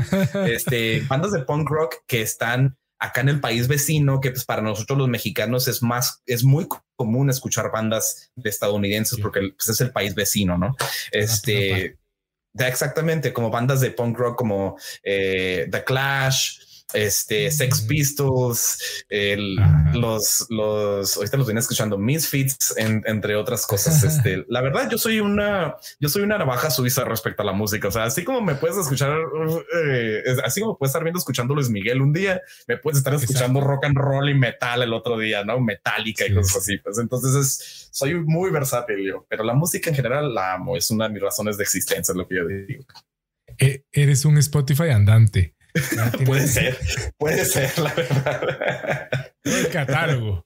[0.48, 4.62] este, bandas de punk rock que están acá en el país vecino, que pues para
[4.62, 9.82] nosotros los mexicanos es más, es muy común escuchar bandas de estadounidenses porque pues, es
[9.82, 10.76] el país vecino, ¿no?
[11.12, 11.98] Este,
[12.54, 16.60] exactamente, como bandas de punk rock como eh, The Clash,
[16.94, 17.88] este Sex mm.
[17.88, 19.06] Pistols,
[19.94, 24.02] los, los, ahorita los venía escuchando, Misfits, entre otras cosas.
[24.12, 27.88] Este, la verdad, yo soy una, yo soy una navaja suiza respecto a la música.
[27.88, 29.18] O sea, así como me puedes escuchar,
[29.86, 33.62] eh, así como puedes estar viendo escuchando Luis Miguel un día, me puedes estar escuchando
[33.62, 36.78] rock and roll y metal el otro día, no metálica y cosas así.
[36.80, 40.76] Pues entonces es, soy muy versátil yo, pero la música en general la amo.
[40.76, 42.86] Es una de mis razones de existencia, es lo que yo digo.
[43.58, 45.56] E, eres un Spotify andante.
[46.26, 46.78] puede ser,
[47.18, 49.10] puede ser, la verdad.
[49.44, 50.44] el catálogo.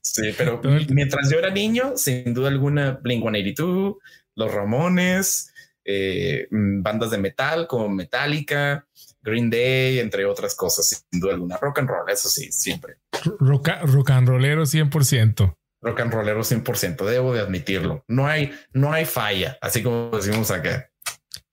[0.00, 3.96] Sí, pero mientras yo era niño, sin duda alguna, Blink 182,
[4.34, 5.52] Los Ramones,
[5.84, 8.86] eh, bandas de metal como Metallica,
[9.20, 11.56] Green Day, entre otras cosas, sin duda alguna.
[11.58, 12.96] Rock and roll, eso sí, siempre.
[13.38, 15.56] Rock, rock and rollero 100%.
[15.82, 18.04] Rock and rollero 100%, debo de admitirlo.
[18.06, 20.91] No hay, no hay falla, así como decimos acá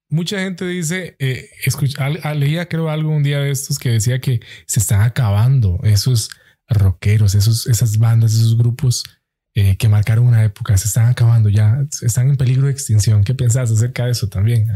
[0.10, 4.41] mucha gente dice, eh, escucha, leía creo algo un día de estos que decía que
[4.65, 6.30] se están acabando esos
[6.67, 9.04] rockeros, esos, esas bandas, esos grupos
[9.56, 13.24] eh, que marcaron una época, se están acabando ya, están en peligro de extinción.
[13.24, 14.67] ¿Qué piensas acerca de eso también?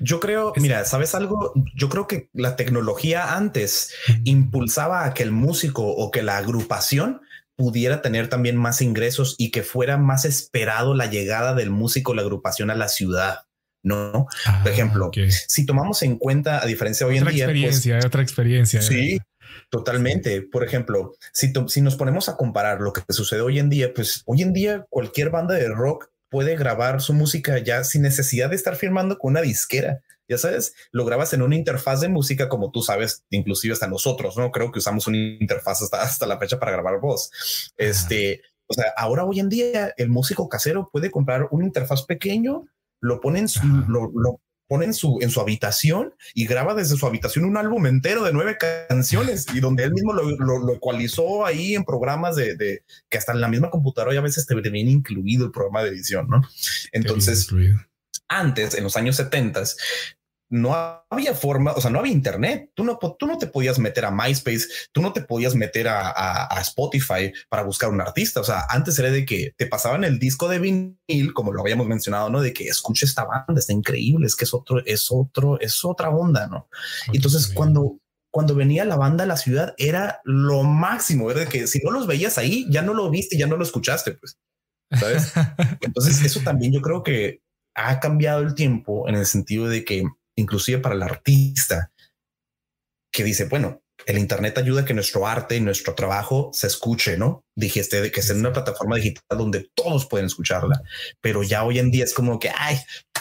[0.00, 1.52] Yo creo, mira, ¿sabes algo?
[1.74, 3.92] Yo creo que la tecnología antes
[4.24, 7.20] impulsaba a que el músico o que la agrupación
[7.56, 12.22] pudiera tener también más ingresos y que fuera más esperado la llegada del músico, la
[12.22, 13.40] agrupación a la ciudad.
[13.84, 14.12] ¿No?
[14.12, 17.44] Por ah, ejemplo, si tomamos en cuenta, a diferencia de hoy en día...
[17.44, 18.82] Pues experiencia, otra experiencia.
[18.82, 19.20] Sí,
[19.70, 20.42] totalmente.
[20.42, 24.22] Por ejemplo, si, si nos ponemos a comparar lo que sucede hoy en día, pues
[24.24, 28.56] hoy en día cualquier banda de rock puede grabar su música ya sin necesidad de
[28.56, 30.00] estar firmando con una disquera.
[30.26, 34.38] Ya sabes, lo grabas en una interfaz de música como tú sabes, inclusive hasta nosotros,
[34.38, 34.50] ¿no?
[34.50, 37.30] Creo que usamos una interfaz hasta, hasta la fecha para grabar voz.
[37.76, 42.64] Este, o sea, ahora hoy en día el músico casero puede comprar un interfaz pequeño
[43.04, 47.06] lo pone en su, lo, pone en su, en su habitación y graba desde su
[47.06, 48.56] habitación un álbum entero de nueve
[48.88, 53.32] canciones y donde él mismo lo, lo, ecualizó ahí en programas de, de, que hasta
[53.32, 56.40] en la misma computadora y a veces te viene incluido el programa de edición, ¿no?
[56.92, 57.48] Entonces,
[58.26, 59.62] antes, en los años 70,
[60.54, 60.72] no
[61.10, 62.70] había forma, o sea, no había internet.
[62.74, 66.60] Tú no, tú no te podías meter a MySpace, tú no te podías meter a,
[66.60, 68.40] Spotify para buscar un artista.
[68.40, 71.88] O sea, antes era de que te pasaban el disco de vinil, como lo habíamos
[71.88, 75.58] mencionado, no de que escuche esta banda, está increíble, es que es otro, es otro,
[75.58, 76.68] es otra onda, no?
[77.12, 77.98] Entonces, cuando
[78.30, 81.90] cuando venía la banda a la ciudad era lo máximo, era de que si no
[81.90, 84.38] los veías ahí, ya no lo viste, ya no lo escuchaste, pues.
[84.92, 85.32] ¿Sabes?
[85.80, 87.42] Entonces, eso también yo creo que
[87.74, 90.04] ha cambiado el tiempo en el sentido de que
[90.36, 91.90] inclusive para el artista,
[93.12, 97.16] que dice, bueno, el Internet ayuda a que nuestro arte y nuestro trabajo se escuche,
[97.16, 97.44] ¿no?
[97.54, 100.82] Dijiste de que es en una plataforma digital donde todos pueden escucharla,
[101.20, 102.78] pero ya hoy en día es como que, ay,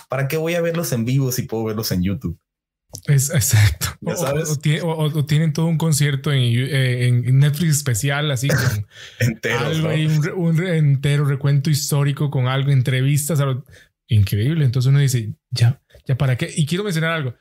[0.09, 2.39] ¿para qué voy a verlos en vivo si puedo verlos en YouTube?
[3.05, 3.87] Es exacto.
[4.83, 8.87] O, tienen todo un concierto en, eh, Netflix especial, así con
[9.19, 13.39] entero, un, entero recuento histórico con algo, entrevistas,
[14.07, 14.65] increíble.
[14.65, 16.51] Entonces uno dice, ya, ya para qué.
[16.55, 17.35] Y quiero mencionar algo,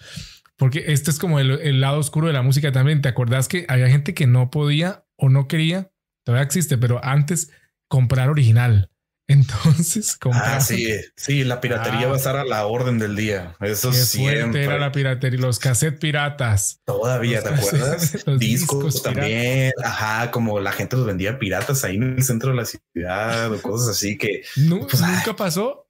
[0.56, 3.02] porque este es como el, lado oscuro de la música también.
[3.02, 5.90] ¿Te acordás que había gente que no podía o no quería?
[6.24, 7.50] Todavía existe, pero antes
[7.88, 8.88] comprar original.
[9.32, 13.56] Entonces, ah, sí, sí, la piratería va a estar a la orden del día.
[13.60, 14.64] Eso siempre.
[14.64, 16.80] era la piratería, los cassettes piratas.
[16.84, 18.24] Todavía, ¿te acuerdas?
[18.38, 19.72] discos, también.
[19.82, 23.62] Ajá, como la gente los vendía piratas ahí en el centro de la ciudad o
[23.62, 25.81] cosas así que pues, nunca pasó.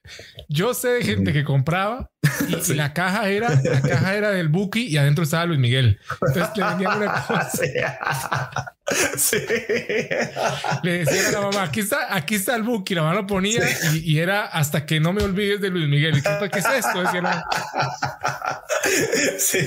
[0.48, 2.10] Yo sé de gente que compraba
[2.48, 5.98] y la caja era la caja era del Buki y adentro estaba Luis Miguel.
[6.26, 7.62] Entonces le vendían una cosa.
[9.16, 9.36] Sí.
[10.82, 13.62] Le decía a la mamá, aquí está, aquí está el Buki, la mamá lo ponía
[13.92, 16.22] y, era hasta que no me olvides de Luis Miguel.
[16.22, 17.00] ¿Qué, ¿qué es esto?
[17.00, 17.44] Decía
[19.38, 19.58] Sí,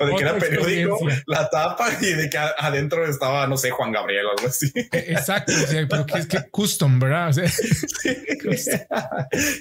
[0.00, 3.92] o de que era periódico, la tapa y de que adentro estaba, no sé, Juan
[3.92, 4.70] Gabriel o algo así.
[4.74, 5.52] E, exacto,
[5.88, 7.32] pero que es que custom, ¿verdad?
[7.32, 7.42] sí.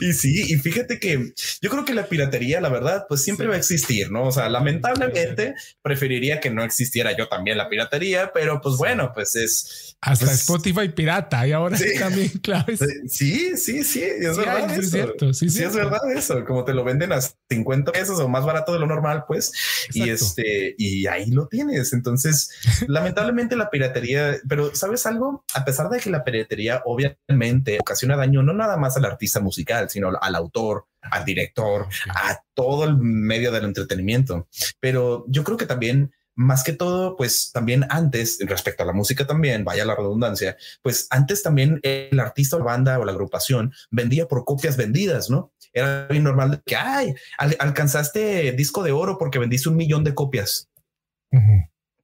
[0.02, 3.56] Y sí, y fíjate que yo creo que la piratería, la verdad, pues siempre va
[3.56, 4.28] a existir, ¿no?
[4.28, 9.36] O sea, lamentablemente preferiría que no existiera yo también la piratería, pero pues bueno, pues
[9.36, 9.98] es...
[10.02, 12.80] Hasta pues Spotify pirata y ahora también claves.
[13.08, 14.72] Sí, sí, sí, es verdad.
[14.72, 14.82] eso.
[14.82, 17.20] Es cierto, sí, sí, es verdad eso, como te lo venden a
[17.56, 19.52] 50 pesos o más barato de lo normal, pues,
[19.94, 21.94] y este, y ahí lo tienes.
[21.94, 22.52] Entonces,
[22.88, 25.44] lamentablemente la piratería, pero ¿sabes algo?
[25.54, 29.90] A pesar de que la piratería obviamente ocasiona daño no nada más al artista musical,
[29.90, 34.48] sino al autor, al director, a todo el medio del entretenimiento.
[34.80, 39.28] Pero yo creo que también más que todo, pues también antes, respecto a la música
[39.28, 43.74] también, vaya la redundancia, pues antes también el artista o la banda o la agrupación
[43.92, 45.52] vendía por copias vendidas, ¿no?
[45.74, 50.70] Era bien normal que, ay, alcanzaste disco de oro porque vendiste un millón de copias.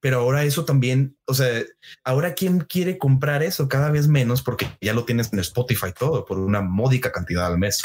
[0.02, 1.62] pero ahora eso también, o sea,
[2.04, 6.26] ahora quién quiere comprar eso cada vez menos porque ya lo tienes en Spotify todo
[6.26, 7.84] por una módica cantidad al mes.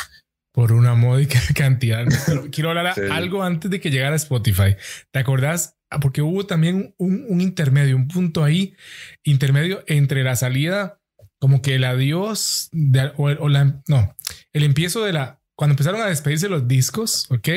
[0.54, 2.06] Por una módica cantidad.
[2.52, 4.76] Quiero hablar algo antes de que llegara Spotify.
[5.10, 5.76] ¿Te acordás?
[5.90, 8.74] Ah, porque hubo también un, intermedio, un punto ahí
[9.22, 11.00] intermedio entre la salida,
[11.40, 14.16] como que el adiós de, o, la, no,
[14.52, 17.48] el empiezo de la, cuando empezaron a despedirse los discos, ok,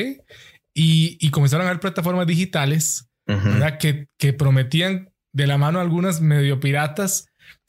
[0.74, 3.08] y, y comenzaron a haber plataformas digitales
[3.78, 7.26] que, que prometían de la mano algunas medio piratas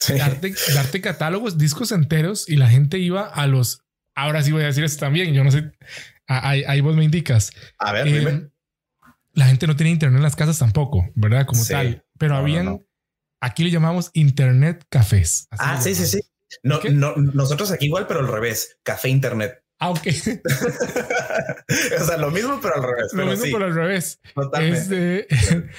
[0.08, 3.82] darte, darte, catálogos, discos enteros y la gente iba a los.
[4.14, 5.32] Ahora sí voy a decir esto también.
[5.34, 5.72] Yo no sé.
[6.26, 7.50] Ahí, vos me indicas.
[7.78, 8.48] A ver, eh,
[9.34, 11.46] La gente no tenía internet en las casas tampoco, ¿verdad?
[11.46, 12.04] Como tal.
[12.18, 12.84] Pero habían.
[13.42, 15.48] Aquí le llamamos internet cafés.
[15.52, 16.20] ah, sí, sí, sí.
[16.62, 18.78] No, no, nosotros aquí igual, pero al revés.
[18.82, 19.62] Café internet.
[19.80, 20.06] Ok.
[22.00, 23.12] o sea, lo mismo, pero al revés.
[23.12, 24.20] Lo mismo, pero al revés.
[24.34, 25.26] Totalmente.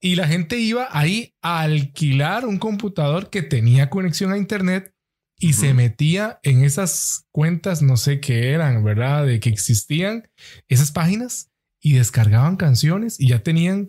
[0.00, 4.92] y la gente iba ahí a alquilar un computador que tenía conexión a Internet
[5.38, 9.26] y se metía en esas cuentas, no sé qué eran, ¿verdad?
[9.26, 10.28] De que existían
[10.68, 11.50] esas páginas
[11.82, 13.88] y descargaban canciones y ya tenían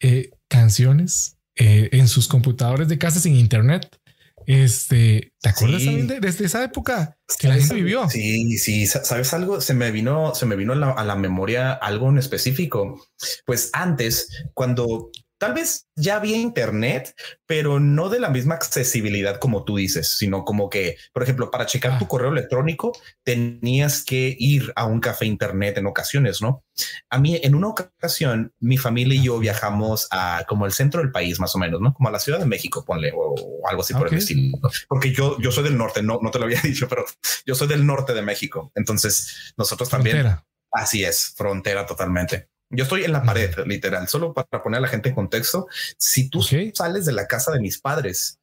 [0.00, 4.00] eh, canciones eh, en sus computadores de casa sin Internet.
[4.46, 8.08] Este, ¿te acuerdas también de, desde esa época que la gente vivió?
[8.08, 12.18] Sí, sí, sabes algo, se me vino, se me vino a la memoria algo en
[12.18, 13.06] específico.
[13.46, 17.14] Pues antes, cuando Tal vez ya había internet,
[17.46, 21.66] pero no de la misma accesibilidad como tú dices, sino como que, por ejemplo, para
[21.66, 22.08] checar tu ah.
[22.08, 22.92] correo electrónico
[23.22, 26.64] tenías que ir a un café internet en ocasiones, ¿no?
[27.10, 31.12] A mí en una ocasión mi familia y yo viajamos a como el centro del
[31.12, 31.92] país más o menos, ¿no?
[31.94, 33.34] Como a la Ciudad de México, ponle o,
[33.68, 34.58] algo así por el estilo.
[34.88, 37.04] Porque yo yo soy del norte, no no te lo había dicho, pero
[37.44, 38.72] yo soy del norte de México.
[38.74, 40.36] Entonces, nosotros también
[40.74, 42.48] Así es, frontera totalmente.
[42.70, 45.68] Yo estoy en la pared, literal, solo para poner a la gente en contexto.
[45.98, 48.40] Si tú sales de la casa de mis padres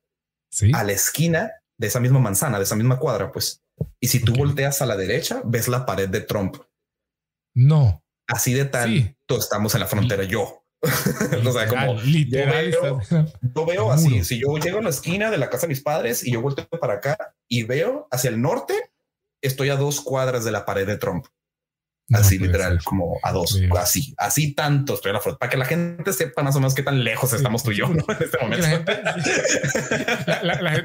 [0.73, 3.61] a la esquina de esa misma manzana, de esa misma cuadra, pues,
[3.99, 6.57] y si tú volteas a la derecha, ves la pared de Trump.
[7.55, 8.03] No.
[8.27, 10.63] Así de tal, tú estamos en la frontera, yo.
[10.81, 14.23] o sea, como literal, yo veo, así.
[14.23, 16.67] Si yo llego a la esquina de la casa de mis padres y yo volteo
[16.67, 18.91] para acá y veo hacia el norte,
[19.41, 21.25] estoy a dos cuadras de la pared de Trump
[22.13, 26.13] así literal, como a dos, así, así tanto estoy en la para que la gente
[26.13, 28.67] sepa más o menos qué tan lejos estamos tú y yo en este momento.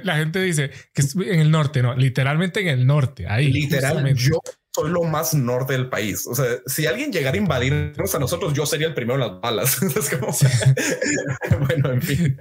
[0.04, 3.50] La gente, dice que en el norte, no, literalmente en el norte, ahí.
[3.50, 4.40] Literal, yo
[4.76, 6.26] soy lo más norte del país.
[6.26, 9.40] O sea, si alguien llegara a invadirnos a nosotros, yo sería el primero en las
[9.40, 9.78] balas.
[11.66, 12.36] bueno, en fin.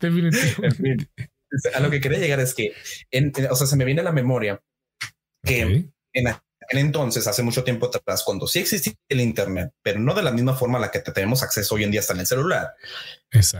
[0.00, 1.08] en fin.
[1.74, 2.72] A lo que quería llegar es que,
[3.50, 4.62] o sea, se me viene a la memoria
[5.44, 6.24] que en
[6.80, 10.54] entonces, hace mucho tiempo atrás, cuando sí existía el Internet, pero no de la misma
[10.54, 12.74] forma a la que tenemos acceso hoy en día hasta en el celular.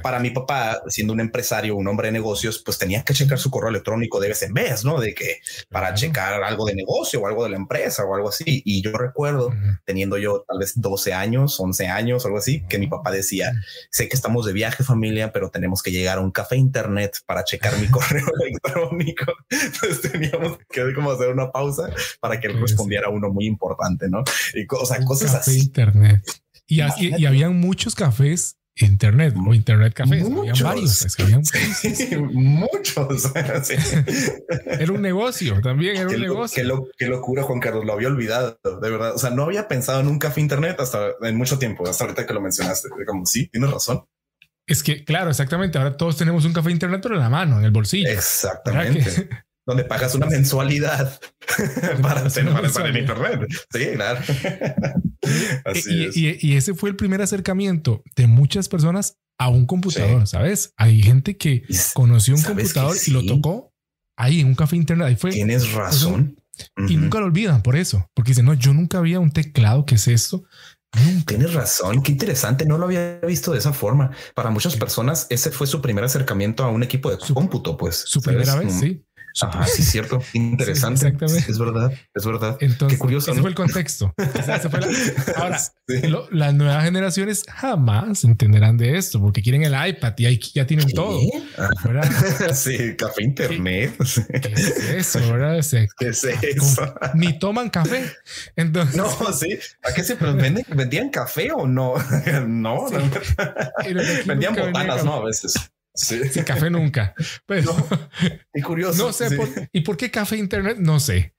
[0.02, 3.50] Para mi papá, siendo un empresario, un hombre de negocios, pues tenía que checar su
[3.50, 5.00] correo electrónico de vez en vez, ¿no?
[5.00, 5.38] De que
[5.70, 8.62] para checar algo de negocio o algo de la empresa o algo así.
[8.66, 9.52] Y yo recuerdo,
[9.84, 13.52] teniendo yo tal vez 12 años, 11 años, algo así, que mi papá decía,
[13.90, 17.42] sé que estamos de viaje familia, pero tenemos que llegar a un café internet para
[17.44, 19.32] checar mi correo electrónico.
[19.48, 21.88] Entonces teníamos que como hacer una pausa
[22.20, 24.22] para que él respondiera a uno muy importante, ¿no?
[24.54, 25.60] Y o sea, cosas así.
[25.60, 26.22] Internet.
[26.66, 30.24] Y, y, y habían muchos cafés Internet o Internet cafés.
[30.24, 31.06] Habían varios.
[32.32, 33.32] muchos.
[34.66, 35.96] Era un negocio también.
[35.96, 36.88] Era un negocio.
[36.96, 37.84] Qué, locura, Juan Carlos.
[37.84, 39.14] Lo había olvidado de verdad.
[39.14, 41.86] O sea, no había pensado en un café Internet hasta en mucho tiempo.
[41.86, 42.88] Hasta ahorita que lo mencionaste.
[43.06, 44.04] Como sí, tienes razón.
[44.66, 45.76] Es que, claro, exactamente.
[45.76, 48.08] Ahora todos tenemos un café Internet, pero en la mano, en el bolsillo.
[48.08, 49.28] Exactamente
[49.66, 51.20] donde pagas una mensualidad
[52.02, 52.54] para, tener
[52.86, 53.46] el internet.
[53.72, 54.20] Sí, claro.
[55.74, 60.72] y, ese fue el primer acercamiento de muchas personas a un computador, ¿sabes?
[60.76, 63.72] Hay gente que conoció un computador y lo tocó
[64.16, 65.08] ahí en un café internet.
[65.08, 65.30] Ahí fue.
[65.30, 66.36] Tienes razón.
[66.88, 69.94] Y nunca lo olvidan por eso, porque dicen, no, yo nunca había un teclado, ¿qué
[69.94, 70.44] es esto?
[71.26, 74.10] Tienes razón, qué interesante, no lo había visto de esa forma.
[74.34, 78.04] Para muchas personas ese fue su primer acercamiento a un equipo de cómputo, pues.
[78.06, 79.02] Su primera vez, sí.
[79.40, 80.22] Ah, sí, cierto.
[80.32, 81.06] Interesante.
[81.06, 81.50] exactamente.
[81.50, 82.56] Es verdad, es verdad.
[82.60, 83.32] Entonces, Qué curioso.
[83.32, 84.12] Ese fue el contexto.
[85.36, 85.58] Ahora,
[86.30, 90.90] las nuevas generaciones jamás entenderán de esto porque quieren el iPad y ahí ya tienen
[90.92, 91.20] todo.
[92.54, 93.96] Sí, café internet.
[94.42, 95.32] ¿Qué, es eso?
[95.32, 95.60] ¿verdad?
[95.98, 96.94] ¿Qué es eso?
[97.14, 98.12] Ni toman café.
[98.56, 99.58] Entonces, no, sí.
[99.82, 100.64] ¿A qué se venden?
[100.68, 101.94] ¿Vendían café o no?
[102.46, 103.10] no, no.
[104.26, 105.14] vendían botanas, ¿no?
[105.14, 105.54] A veces.
[105.94, 106.20] Sí.
[106.44, 107.14] café nunca.
[107.46, 107.74] Pero
[108.54, 109.06] y curioso.
[109.06, 110.78] No sé, por, ¿y por qué café internet?
[110.78, 111.34] No sé.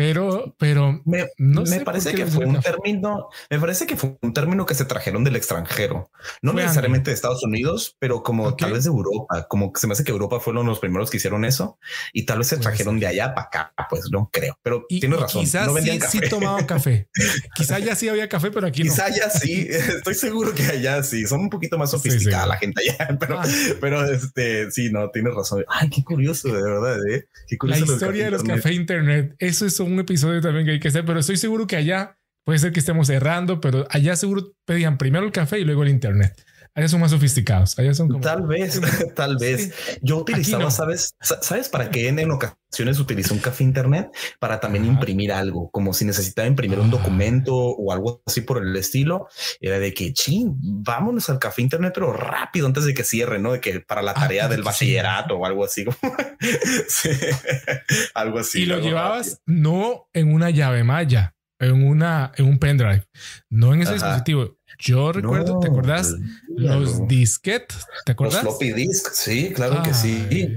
[0.00, 4.32] Pero, pero me, no me parece que fue un término, me parece que fue un
[4.32, 6.10] término que se trajeron del extranjero,
[6.40, 9.92] no necesariamente de Estados Unidos, pero como tal vez de Europa, como que se me
[9.92, 11.78] hace que Europa fueron los primeros que hicieron eso
[12.14, 15.42] y tal vez se trajeron de allá para acá, pues no creo, pero tienes razón.
[15.42, 17.10] Quizás no sí, sí, tomaban café,
[17.54, 21.26] quizás ya sí había café, pero aquí quizás ya sí, estoy seguro que allá sí,
[21.26, 23.46] son un poquito más sofisticada la gente allá, pero, ah.
[23.82, 25.62] pero este sí, no tienes razón.
[25.68, 27.06] Ay, qué curioso, de verdad.
[27.06, 27.26] ¿eh?
[27.46, 29.34] Qué curioso la historia de los café internet.
[29.38, 32.58] Eso es un episodio también que hay que hacer, pero estoy seguro que allá puede
[32.58, 36.44] ser que estemos errando, pero allá seguro pedían primero el café y luego el internet.
[36.74, 37.78] Allá son más sofisticados.
[37.78, 38.20] Allá son como...
[38.20, 38.80] Tal vez,
[39.14, 39.72] tal vez.
[40.02, 41.14] Yo utilizaba, ¿sabes?
[41.20, 44.10] ¿Sabes para qué en ocasiones utilizo un café internet?
[44.38, 46.92] Para también imprimir algo, como si necesitaba imprimir un ah.
[46.92, 49.28] documento o algo así por el estilo.
[49.60, 53.52] Era de que, ching, vámonos al café internet, pero rápido antes de que cierre, ¿no?
[53.52, 55.84] De que para la ah, tarea del bachillerato o algo así.
[58.14, 58.62] algo así.
[58.62, 63.04] Y lo llevabas no en una llave malla, en una, en un pendrive,
[63.48, 66.14] no en ese dispositivo yo recuerdo, ¿te acordás?
[66.48, 68.44] Los disquetes, ¿te acordás?
[68.44, 70.48] Los floppy disk, sí, claro que sí.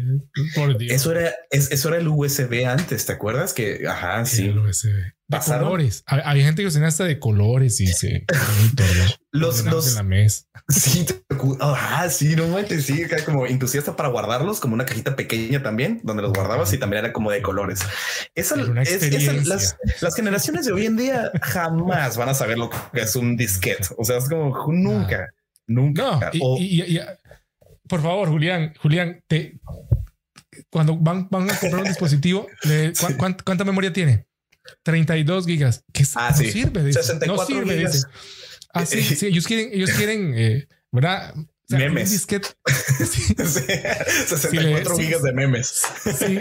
[0.56, 0.94] Por Dios.
[0.94, 3.54] Eso era, eso era el USB antes, ¿te acuerdas?
[3.54, 4.46] Que, ajá, sí.
[4.46, 6.04] El USB colores.
[6.06, 8.26] Había gente que tenía hasta de colores y se
[9.32, 10.46] los, los en la mesa.
[10.70, 11.06] Sí,
[11.60, 16.24] ah, sí, no manches, sí, como entusiasta para guardarlos, como una cajita pequeña también, donde
[16.24, 17.82] los guardabas y también era como de colores.
[18.36, 23.02] Esa, es, las, las, generaciones de hoy en día jamás van a saber lo que
[23.02, 23.88] es un disquete.
[23.98, 25.34] O sea, es como nunca,
[25.68, 26.32] nunca.
[26.34, 27.00] y,
[27.88, 29.60] por favor, Julián, Julián, te,
[30.70, 32.48] cuando van, van a comprar un dispositivo,
[33.44, 34.26] ¿cuánta memoria tiene?
[34.84, 35.84] 32 gigas.
[35.92, 36.84] Que ah, sirve.
[36.84, 37.04] Dice.
[37.04, 37.94] 64 no sirve, gigas.
[37.94, 38.08] Dice.
[38.74, 41.34] Ah, sí, sí, ellos quieren, ellos quieren, eh, ¿verdad?
[41.38, 42.12] O sea, memes.
[42.12, 42.50] Disquete,
[42.98, 43.36] sí.
[43.36, 45.82] 64 gigas de memes.
[46.04, 46.40] Sí,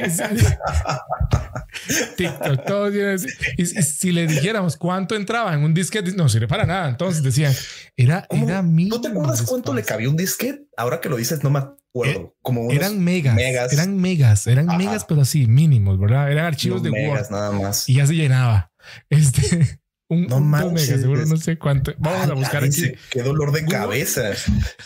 [2.16, 6.88] TikTok, y, y, si le dijéramos cuánto entraba en un disquete, no sirve para nada.
[6.88, 7.54] Entonces decían,
[7.96, 10.66] era, era ¿No te acuerdas cuánto le cabía un disquete?
[10.76, 11.60] Ahora que lo dices, no me
[11.92, 12.34] acuerdo.
[12.42, 13.38] Como eran megas,
[13.72, 16.30] eran megas, eran megas, pero así mínimos, ¿verdad?
[16.30, 17.88] Eran archivos de megas, nada más.
[17.88, 18.72] Y ya se llenaba.
[19.10, 21.92] Este, un, no megas, seguro no sé cuánto.
[21.98, 22.92] Vamos a buscar aquí.
[23.10, 24.32] Qué dolor de cabeza.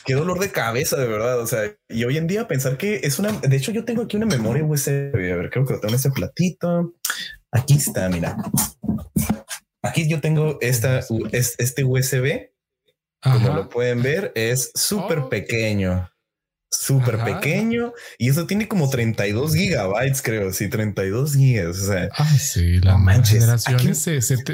[0.05, 1.41] Qué dolor de cabeza, de verdad.
[1.41, 3.33] O sea, y hoy en día pensar que es una.
[3.33, 5.15] De hecho, yo tengo aquí una memoria USB.
[5.15, 6.95] A ver, creo que lo tengo en ese platito.
[7.53, 8.37] Aquí está, mira.
[9.83, 11.01] Aquí yo tengo esta,
[11.31, 12.51] este USB.
[13.23, 15.29] Como lo pueden ver, es súper oh.
[15.29, 16.09] pequeño
[16.71, 20.53] súper pequeño y eso tiene como 32 gigabytes, creo.
[20.53, 21.81] Sí, 32 gigas.
[21.81, 23.41] O sea, ah, sí, la manches.
[23.41, 23.83] Generaciones ¿A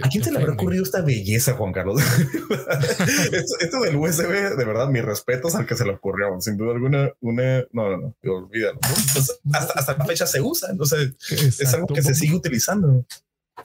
[0.08, 2.02] quién, se, le habrá ocurrido esta belleza, Juan Carlos?
[3.60, 6.40] esto, del USB, de verdad, mis respetos al que se le ocurrió.
[6.40, 8.78] Sin duda alguna, una no, no, no, olvídalo.
[8.80, 10.74] Pues, hasta, hasta la fecha se usa.
[10.78, 10.98] O sea,
[11.30, 13.04] es algo que se sigue utilizando.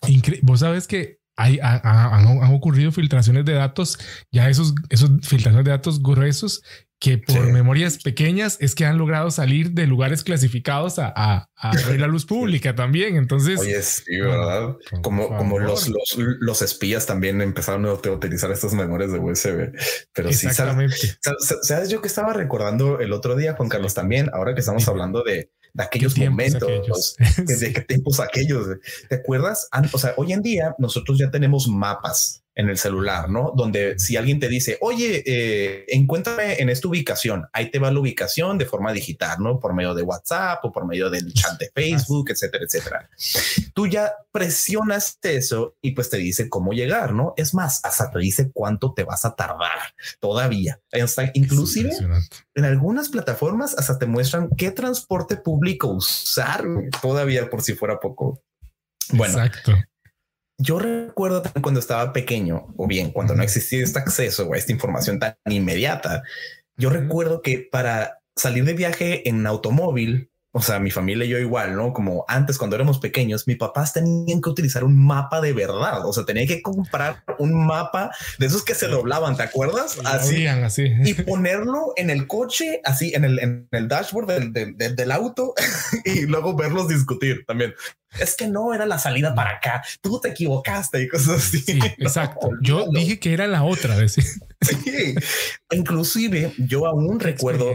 [0.07, 0.41] Increíble.
[0.43, 3.99] Vos sabes que hay, han, ocurrido filtraciones de datos,
[4.31, 6.63] ya esos, esos filtraciones de datos gruesos
[6.99, 11.47] que por memorias pequeñas es que han logrado salir de lugares clasificados a, a,
[11.97, 13.17] la luz pública también.
[13.17, 14.75] Entonces, oye, sí, verdad.
[15.03, 19.73] como, como los, los, los, espías también empezaron a utilizar estas memorias de USB.
[20.13, 21.19] Pero sí, ¿sabes?
[21.61, 21.89] ¿sabes?
[21.89, 25.51] Yo que estaba recordando el otro día, Juan Carlos, también, ahora que estamos hablando de,
[25.73, 28.67] de aquellos momentos, de qué tiempos aquellos.
[29.07, 29.69] ¿Te acuerdas?
[29.93, 33.53] O sea, hoy en día nosotros ya tenemos mapas en el celular, ¿no?
[33.55, 37.99] Donde si alguien te dice, oye, eh, encuéntrame en esta ubicación, ahí te va la
[37.99, 39.59] ubicación de forma digital, ¿no?
[39.59, 43.09] Por medio de WhatsApp o por medio del chat de Facebook, etcétera, etcétera.
[43.75, 47.35] Tú ya presionas eso y pues te dice cómo llegar, ¿no?
[47.37, 50.81] Es más, hasta te dice cuánto te vas a tardar todavía.
[50.91, 51.91] Hasta inclusive
[52.55, 56.65] en algunas plataformas hasta te muestran qué transporte público usar
[57.03, 58.41] todavía por si fuera poco.
[59.11, 59.73] Bueno, Exacto
[60.57, 65.19] yo recuerdo cuando estaba pequeño, o bien cuando no existía este acceso a esta información
[65.19, 66.23] tan inmediata,
[66.75, 71.37] yo recuerdo que para salir de viaje en automóvil, o sea, mi familia y yo
[71.37, 71.93] igual, ¿no?
[71.93, 76.11] Como antes cuando éramos pequeños, mis papás tenían que utilizar un mapa de verdad, o
[76.11, 79.99] sea, tenían que comprar un mapa de esos que se doblaban, ¿te acuerdas?
[80.03, 80.91] Así, así.
[81.03, 85.53] Y ponerlo en el coche, así en el, en el dashboard del, del, del auto
[86.05, 87.75] y luego verlos discutir también
[88.19, 91.59] es que no era la salida para acá, tú te equivocaste y cosas así.
[91.59, 92.49] Sí, exacto.
[92.61, 94.15] yo dije que era la otra vez.
[94.59, 95.13] Sí.
[95.69, 97.73] Inclusive yo aún recuerdo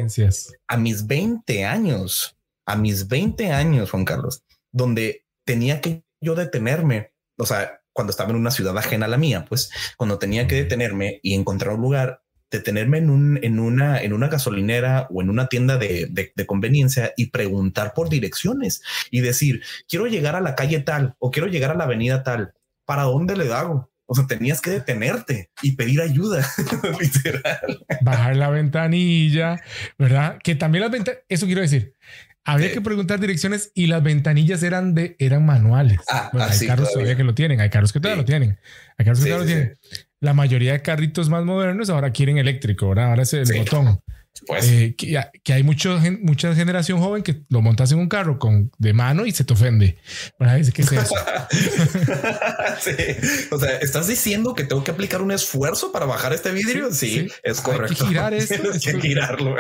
[0.67, 7.13] a mis 20 años, a mis 20 años, Juan Carlos, donde tenía que yo detenerme,
[7.37, 10.55] o sea, cuando estaba en una ciudad ajena a la mía, pues cuando tenía que
[10.55, 15.31] detenerme y encontrar un lugar detenerme en, un, en, una, en una gasolinera o en
[15.31, 20.55] una tienda de, de, conveniencia y preguntar por direcciones y decir, quiero llegar a la
[20.55, 22.53] calle tal o quiero llegar a la avenida tal.
[22.85, 23.91] ¿Para dónde le hago?
[24.07, 26.47] O sea, tenías que detenerte y pedir ayuda,
[27.01, 27.87] literal.
[28.03, 29.63] Bajar la ventanilla,
[29.99, 30.39] ¿verdad?
[30.45, 31.95] Que también las ventanillas, eso quiero decir,
[32.45, 36.01] había que preguntar direcciones y las ventanillas eran de eran manuales.
[36.11, 37.17] Ah, hay carros todavía.
[37.17, 38.59] que lo tienen, hay carros que todavía lo tienen,
[38.99, 39.79] hay carros que todavía lo tienen.
[40.21, 43.11] La mayoría de carritos más modernos ahora quieren eléctrico, ¿verdad?
[43.11, 44.01] Ahora es el botón.
[44.47, 44.69] Pues.
[44.69, 48.93] Eh, que, hay mucho, mucha generación joven que lo montas en un carro con de
[48.93, 49.99] mano y se te ofende.
[50.57, 51.15] Dice, ¿qué es eso?
[52.81, 52.93] sí.
[53.51, 56.93] O sea, ¿estás diciendo que tengo que aplicar un esfuerzo para bajar este vidrio?
[56.93, 57.95] Sí, es correcto.
[57.95, 58.55] Hay que girar esto.
[58.57, 59.57] Tienes que girarlo.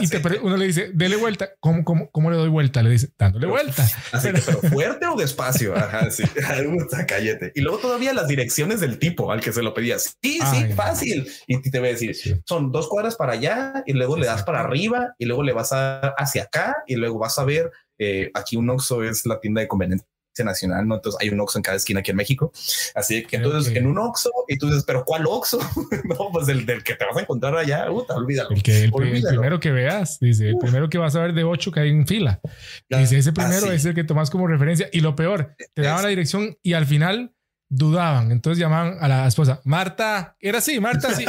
[0.00, 1.50] y te, uno le dice, dele vuelta.
[1.60, 2.82] ¿Cómo, cómo, cómo le doy vuelta?
[2.82, 3.86] Le dice, dándole vuelta.
[4.12, 4.60] Así pero...
[4.70, 5.76] fuerte o despacio.
[5.76, 6.22] Ajá, sí.
[7.06, 7.52] cállate.
[7.54, 10.16] Y luego todavía las direcciones del tipo al que se lo pedías.
[10.22, 11.28] Sí, sí, fácil.
[11.46, 14.60] Y te voy a decir, son dos cuadras para allá y luego le das para
[14.60, 18.56] arriba y luego le vas a hacia acá y luego vas a ver eh, aquí
[18.56, 20.06] un Oxxo es la tienda de conveniencia
[20.44, 20.96] nacional, ¿no?
[20.96, 22.52] Entonces hay un Oxxo en cada esquina aquí en México.
[22.94, 25.58] Así que entonces en un Oxxo y tú dices, pero ¿cuál Oxxo?
[26.04, 28.50] no, pues el del que te vas a encontrar allá, olvídalo.
[28.50, 31.70] El, que, el, primero que veas, dice, el primero que vas a ver de ocho
[31.72, 32.40] que hay en fila.
[32.88, 36.08] Dice, ese primero es el que tomas como referencia y lo peor, te daban la
[36.08, 37.35] dirección y al final
[37.68, 38.30] dudaban.
[38.32, 41.24] Entonces llamaban a la esposa, Marta, era así, Marta, sí.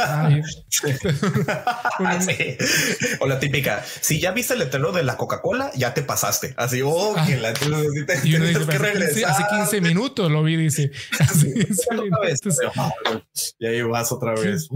[3.20, 6.54] O la típica, si ya viste el letrero de la Coca-Cola, ya te pasaste.
[6.56, 7.26] Así, oh, ah.
[7.28, 7.52] la,
[8.24, 10.90] y uno dice, que hace 15 minutos lo vi, dice.
[13.58, 14.68] y ahí vas otra vez.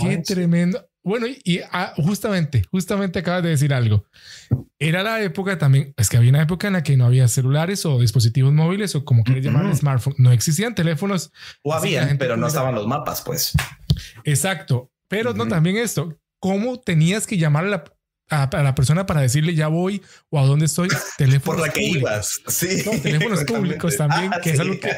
[0.00, 0.86] Qué tremendo.
[1.04, 4.04] Bueno, y ah, justamente, justamente acabas de decir algo.
[4.78, 7.84] Era la época también, es que había una época en la que no había celulares
[7.86, 10.14] o dispositivos móviles o como quieras llamar, smartphone.
[10.18, 11.32] No existían teléfonos.
[11.62, 13.52] O había, pero no estaban los mapas, pues.
[14.24, 14.90] Exacto.
[15.08, 16.18] Pero no también esto.
[16.40, 17.66] ¿Cómo tenías que llamar
[18.30, 20.88] a la, persona para decirle ya voy o a dónde estoy?
[21.18, 22.40] Teléfonos Por la que ibas.
[22.46, 22.82] Sí.
[23.02, 24.90] teléfonos públicos también, que es algo que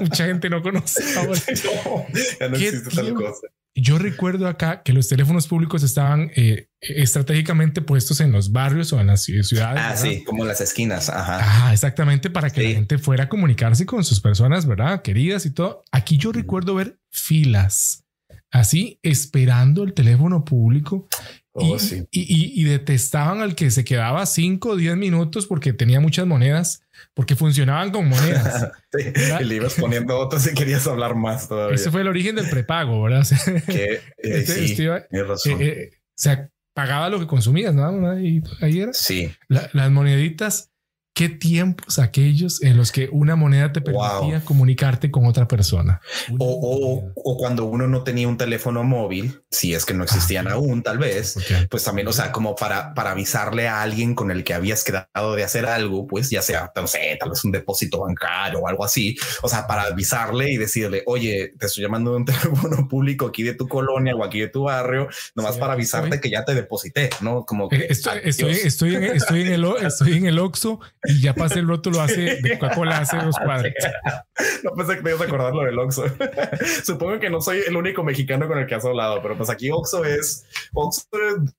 [0.00, 1.02] mucha gente no conoce.
[2.40, 3.48] ya no existe tal cosa.
[3.78, 9.00] Yo recuerdo acá que los teléfonos públicos estaban eh, estratégicamente puestos en los barrios o
[9.00, 9.82] en las ciudades.
[9.84, 11.10] Ah, sí, como en las esquinas.
[11.10, 11.68] Ajá.
[11.68, 15.02] Ah, exactamente para que la gente fuera a comunicarse con sus personas, ¿verdad?
[15.02, 15.84] Queridas y todo.
[15.92, 18.06] Aquí yo recuerdo ver filas
[18.50, 21.08] así esperando el teléfono público
[21.52, 21.76] oh,
[22.10, 26.82] y, detestaban al que se quedaba 5 o 10 minutos porque tenía muchas monedas,
[27.14, 28.70] porque funcionaban con monedas.
[29.40, 31.74] y le ibas poniendo otras y querías hablar más todavía.
[31.74, 33.26] Ese fue el origen del prepago, ¿verdad?
[33.66, 35.62] que, eh, este, sí, razón.
[35.62, 38.18] Eh, eh, o sea, pagaba lo que consumías, ¿no?
[38.18, 38.92] Y ahí era.
[38.92, 39.32] Sí.
[39.48, 40.70] las moneditas
[41.16, 46.02] qué tiempos aquellos en los que una moneda te permitía comunicarte con otra persona.
[46.38, 50.82] O, cuando uno no tenía un teléfono móvil, si es que no existían ah, aún,
[50.82, 51.38] tal vez,
[51.70, 55.34] pues también, o sea, como para, para avisarle a alguien con el que habías quedado
[55.34, 58.84] de hacer algo, pues ya sea, no sé, tal vez un depósito bancario o algo
[58.84, 63.24] así, o sea, para avisarle y decirle, oye, te estoy llamando de un teléfono público
[63.24, 66.54] aquí de tu colonia o aquí de tu barrio, nomás para avisarte que ya te
[66.54, 67.46] deposité, ¿no?
[67.46, 67.86] Como que...
[67.88, 71.68] Estoy, estoy, estoy, en, estoy, en, el, estoy en el Oxxo y ya pasé el
[71.68, 73.72] rótulo hace de Coca-Cola hace dos cuadras.
[74.62, 76.04] No pensé que te ibas a acordar lo del Oxxo.
[76.84, 79.70] Supongo que no soy el único mexicano con el que has hablado, pero pues aquí
[79.70, 80.44] Oxxo es
[80.74, 81.06] Oxxo.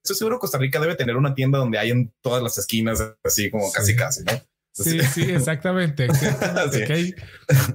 [0.04, 3.50] Estoy seguro Costa Rica debe tener una tienda donde hay en todas las esquinas, así
[3.50, 4.34] como casi casi, ¿no?
[4.84, 6.08] Sí, sí, exactamente.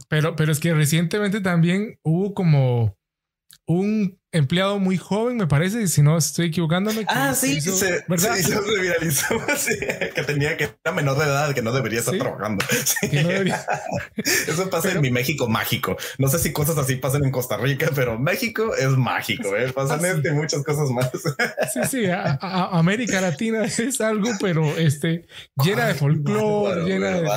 [0.09, 2.97] Pero, pero es que recientemente también hubo como
[3.67, 7.05] un empleado muy joven, me parece, si no estoy equivocándome.
[7.07, 8.35] Ah, sí, se, ¿verdad?
[8.37, 9.35] se viralizó,
[10.15, 12.65] que tenía que era menor de edad, que no debería estar trabajando.
[14.25, 15.97] Eso pasa en mi México mágico.
[16.19, 19.55] No sé si cosas así pasan en Costa Rica, pero México es mágico.
[19.55, 19.71] ¿eh?
[19.73, 21.11] Pasan este, muchas cosas más.
[21.73, 22.05] sí, sí,
[22.41, 25.27] América Latina es algo, pero este
[25.63, 27.29] llena de folclore, llena de.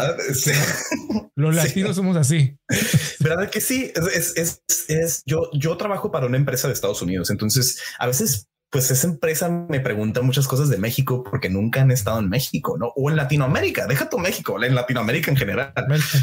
[1.35, 2.57] Los latinos somos así.
[3.19, 3.91] ¿Verdad que sí?
[4.13, 7.29] Es, es, es, yo, yo trabajo para una empresa de Estados Unidos.
[7.29, 11.91] Entonces, a veces pues esa empresa me pregunta muchas cosas de México porque nunca han
[11.91, 12.91] estado en México, ¿no?
[12.97, 15.71] O en Latinoamérica, deja tu México, en Latinoamérica en general.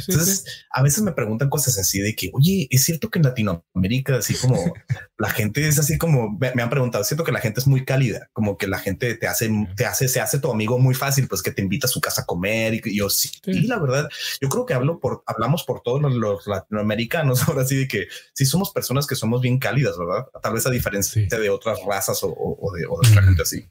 [0.06, 4.16] Entonces, a veces me preguntan cosas así de que, oye, es cierto que en Latinoamérica,
[4.16, 4.74] así como
[5.16, 7.86] la gente es así como me, han preguntado, es cierto que la gente es muy
[7.86, 11.28] cálida, como que la gente te hace, te hace, se hace tu amigo muy fácil,
[11.28, 14.10] pues que te invita a su casa a comer y, yo sí, la verdad,
[14.42, 18.44] yo creo que hablo por, hablamos por todos los, latinoamericanos ahora sí de que sí
[18.44, 20.26] somos personas que somos bien cálidas, ¿verdad?
[20.42, 23.68] Tal vez a diferencia de otras razas o o, de, otra gente así.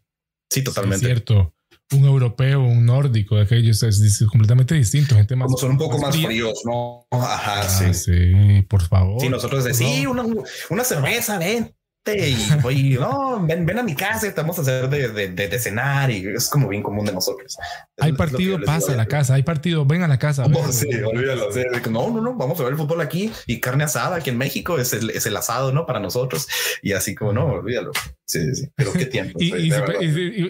[0.50, 1.06] Sí, totalmente.
[1.06, 1.54] Es cierto.
[1.94, 5.16] Un europeo, un nórdico de aquellos es, completamente distinto.
[5.16, 5.52] Gente más.
[5.58, 7.06] son un poco más, fríos, ¿no?
[7.12, 7.94] Ajá, ah, sí.
[7.94, 9.20] Sí, por favor.
[9.20, 10.26] Sí, nosotros decimos, sí, una,
[10.70, 14.90] una cerveza, ven y no, ven, ven a mi casa y te vamos a hacer
[14.90, 17.56] de, de, de, cenar y es como bien común de nosotros.
[18.00, 20.48] hay partido, pasa a la casa, hay partido, ven a la casa.
[20.48, 21.50] No, sí, olvídalo.
[21.92, 24.80] no, no, no, vamos a ver el fútbol aquí y carne asada aquí en México
[24.80, 25.86] es el, es el asado, ¿no?
[25.86, 26.48] Para nosotros.
[26.82, 27.92] Y así como, no, olvídalo.
[28.26, 29.38] Sí, sí, pero qué tiempo.
[29.40, 29.72] y,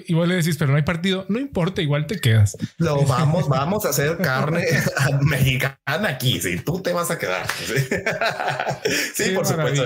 [0.07, 2.55] y, vos le decís, pero no hay partido, no importa, igual te quedas.
[2.77, 4.65] Lo vamos, vamos a hacer carne
[5.21, 5.75] mexicana
[6.07, 7.45] aquí, sí, tú te vas a quedar.
[9.15, 9.83] Sí, por supuesto.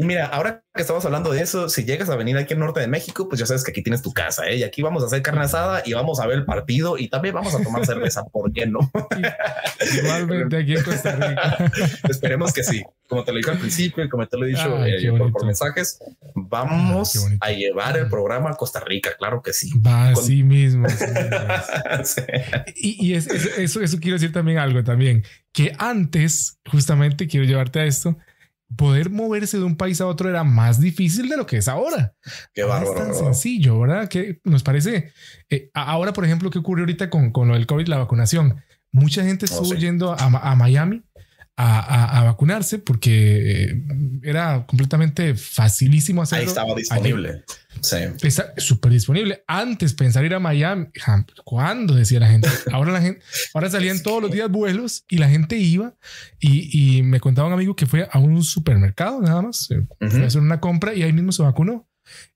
[0.00, 2.80] Y mira, ahora que estamos hablando de eso, si llegas a venir aquí al norte
[2.80, 4.56] de México, pues ya sabes que aquí tienes tu casa, ¿eh?
[4.56, 7.34] Y aquí vamos a hacer carne asada y vamos a ver el partido y también
[7.34, 8.90] vamos a tomar cerveza, ¿por qué no?
[9.94, 11.70] Igualmente aquí en Costa Rica.
[12.08, 12.82] Esperemos que sí.
[13.10, 15.98] Como te lo dije al principio y como te lo he dicho eh, por, mensajes,
[16.34, 19.70] vamos a llevar el programa a Costa Rica, claro que sí.
[19.86, 20.86] Va así mismo.
[22.74, 28.16] Y, eso, eso quiero decir también algo también, que antes, justamente quiero llevarte a esto,
[28.76, 32.14] poder moverse de un país a otro era más difícil de lo que es ahora.
[32.54, 32.92] Qué bárbaro.
[32.92, 34.08] Es tan sencillo, ¿verdad?
[34.08, 35.12] Que nos parece.
[35.48, 38.62] Eh, ahora, por ejemplo, ¿qué ocurrió ahorita con, con lo del COVID, la vacunación?
[38.92, 41.02] Mucha gente oh, estuvo yendo a, Miami
[41.62, 43.82] a, vacunarse porque eh,
[44.22, 46.42] era completamente facilísimo hacerlo.
[46.42, 47.44] Ahí estaba disponible.
[47.80, 47.96] Sí.
[48.22, 49.44] Está súper disponible.
[49.46, 50.86] Antes pensar ir a Miami,
[51.44, 52.48] ¿cuándo decía la gente?
[52.72, 53.22] Ahora la gente,
[53.54, 55.94] ahora salían todos los días vuelos y la gente iba
[56.38, 60.40] y, me contaba un amigo que fue a un supermercado nada más, fue a hacer
[60.40, 61.88] una compra y ahí mismo se vacunó.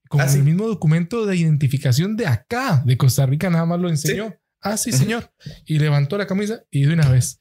[0.08, 3.88] Con ah, el mismo documento de identificación de acá, de Costa Rica, nada más lo
[3.88, 4.34] enseñó.
[4.60, 5.30] Ah, sí, señor.
[5.66, 7.38] Y levantó la camisa y de una vez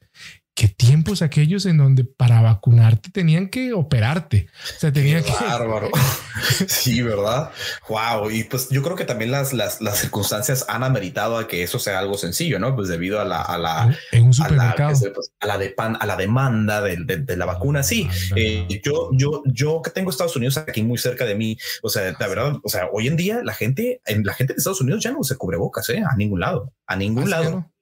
[0.54, 4.46] qué tiempos aquellos en donde para vacunarte tenían que operarte.
[4.76, 5.32] O sea, tenía que.
[5.32, 5.90] Bárbaro.
[6.68, 7.50] sí, verdad.
[7.88, 8.30] Wow.
[8.30, 11.78] Y pues yo creo que también las, las, las, circunstancias han ameritado a que eso
[11.78, 12.74] sea algo sencillo, no?
[12.76, 16.06] Pues debido a la, a la, en un supermercado, pues, a la, de pan, a
[16.06, 17.82] la demanda de, de, la vacuna.
[17.82, 21.56] Sí, eh, yo, yo, yo que tengo Estados Unidos aquí muy cerca de mí.
[21.82, 24.58] O sea, la verdad, o sea, hoy en día la gente, en la gente de
[24.58, 26.02] Estados Unidos ya no se cubre bocas, ¿eh?
[26.08, 27.73] A ningún lado, a ningún ¿Ah, lado.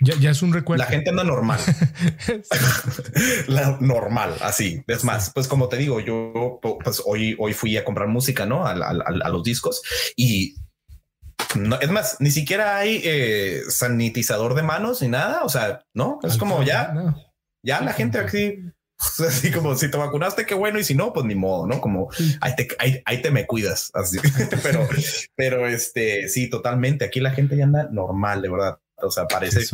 [0.00, 0.84] Ya, es un recuerdo.
[0.84, 1.58] La gente anda normal.
[3.48, 4.82] la normal, así.
[4.86, 8.64] Es más, pues como te digo, yo pues hoy, hoy fui a comprar música, ¿no?
[8.64, 9.82] A, los discos
[10.16, 10.54] y
[11.56, 15.42] no, es más, ni siquiera hay eh, sanitizador de manos ni nada.
[15.42, 16.94] O sea, no es como ya,
[17.64, 18.54] ya la gente aquí,
[19.26, 20.78] así como si te vacunaste, qué bueno.
[20.78, 21.80] Y si no, pues ni modo, no?
[21.80, 22.08] Como
[22.40, 22.68] ahí te,
[23.04, 23.90] ahí, te me cuidas.
[23.94, 24.18] Así,
[24.62, 24.86] pero,
[25.34, 27.04] pero este sí, totalmente.
[27.04, 28.78] Aquí la gente ya anda normal, de verdad.
[29.00, 29.64] O sea, parece,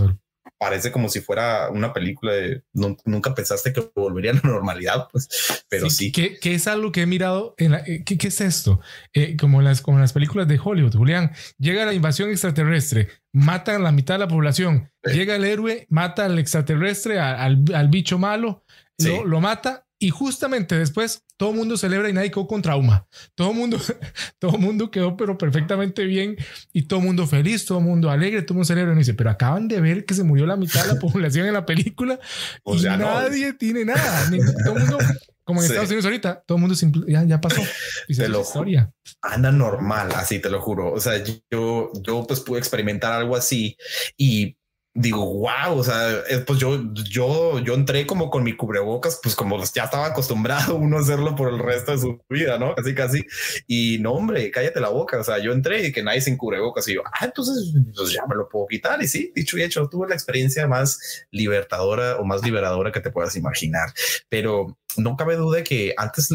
[0.58, 5.28] parece como si fuera una película de nunca pensaste que volvería a la normalidad, pues,
[5.68, 6.12] pero sí.
[6.12, 8.80] Que, es algo que he mirado en la, eh, ¿qué, es esto?
[9.12, 13.84] Eh, como, las, como las películas de Hollywood, Julián, llega la invasión extraterrestre, matan a
[13.84, 18.64] la mitad de la población, llega el héroe, mata al extraterrestre, al, al bicho malo,
[18.98, 23.06] lo, lo, mata y justamente después todo el mundo celebra y nadie quedó con trauma.
[23.34, 23.78] Todo el mundo,
[24.38, 26.36] todo mundo quedó pero perfectamente bien
[26.74, 29.14] y todo el mundo feliz, todo el mundo alegre, todo el mundo celebra y dice,
[29.14, 32.20] pero acaban de ver que se murió la mitad de la población en la película
[32.66, 34.30] y nadie tiene nada.
[34.62, 34.98] todo el mundo,
[35.42, 36.76] como en Estados Unidos ahorita, todo el mundo
[37.08, 37.62] ya, ya pasó.
[38.06, 38.92] Y se lo historia.
[39.22, 40.92] Anda normal, así te lo juro.
[40.92, 41.14] O sea,
[41.50, 43.74] yo, yo pues pude experimentar algo así
[44.18, 44.58] y
[44.96, 46.80] digo, wow, o sea, eh, pues yo,
[47.10, 51.34] yo, yo entré como con mi cubrebocas, pues como ya estaba acostumbrado uno a hacerlo
[51.34, 52.76] por el resto de su vida, ¿no?
[52.76, 53.26] Casi, casi.
[53.66, 55.18] Y no, hombre, cállate la boca.
[55.18, 58.24] O sea, yo entré y que nadie sin cubrebocas y yo, ah, entonces pues ya
[58.26, 59.02] me lo puedo quitar.
[59.02, 63.10] Y sí, dicho y hecho, tuve la experiencia más libertadora o más liberadora que te
[63.10, 63.92] puedas imaginar.
[64.28, 66.30] Pero no cabe duda que antes,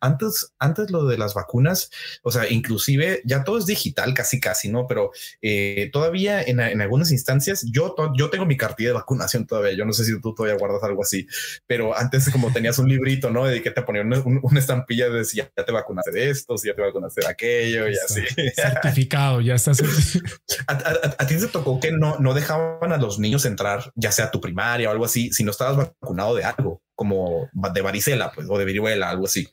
[0.00, 1.90] antes, antes lo de las vacunas,
[2.22, 4.86] o sea, inclusive ya todo es digital, casi, casi, ¿no?
[4.86, 5.10] Pero
[5.42, 9.84] eh, todavía en, en, algunas instancias, yo, yo tengo mi cartilla de vacunación todavía, yo
[9.84, 11.26] no sé si tú todavía guardas algo así,
[11.66, 13.46] pero antes como tenías un librito, ¿no?
[13.46, 16.74] De que te ponían una, estampilla de si ya te vacunaste de esto, si ya
[16.74, 18.22] te vacunaste de aquello y así.
[18.54, 19.82] Certificado, ya estás.
[20.66, 24.30] ¿A, ti te tocó que no, no dejaban a los niños entrar, ya sea a
[24.30, 26.84] tu primaria o algo así, si no estabas vacunado de algo?
[26.94, 29.48] como de varicela, pues, o de viruela, algo así.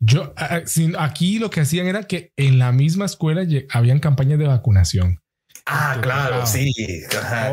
[0.00, 0.32] Yo,
[0.98, 5.20] aquí lo que hacían era que en la misma escuela habían campañas de vacunación.
[5.70, 6.72] Ah, claro, sí,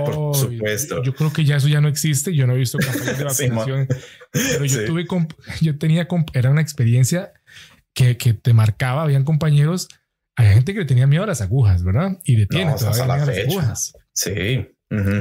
[0.05, 1.03] por supuesto.
[1.03, 2.33] Yo creo que ya eso ya no existe.
[2.33, 3.87] Yo no he visto campañas de vacunación,
[4.31, 5.05] pero yo tuve,
[5.61, 7.33] yo tenía, era una experiencia
[7.93, 9.03] que, que te marcaba.
[9.03, 9.89] Habían compañeros,
[10.37, 12.17] hay gente que le tenía miedo a las agujas, ¿verdad?
[12.23, 13.93] Y detiene no, todavía a las agujas.
[14.13, 14.65] Sí.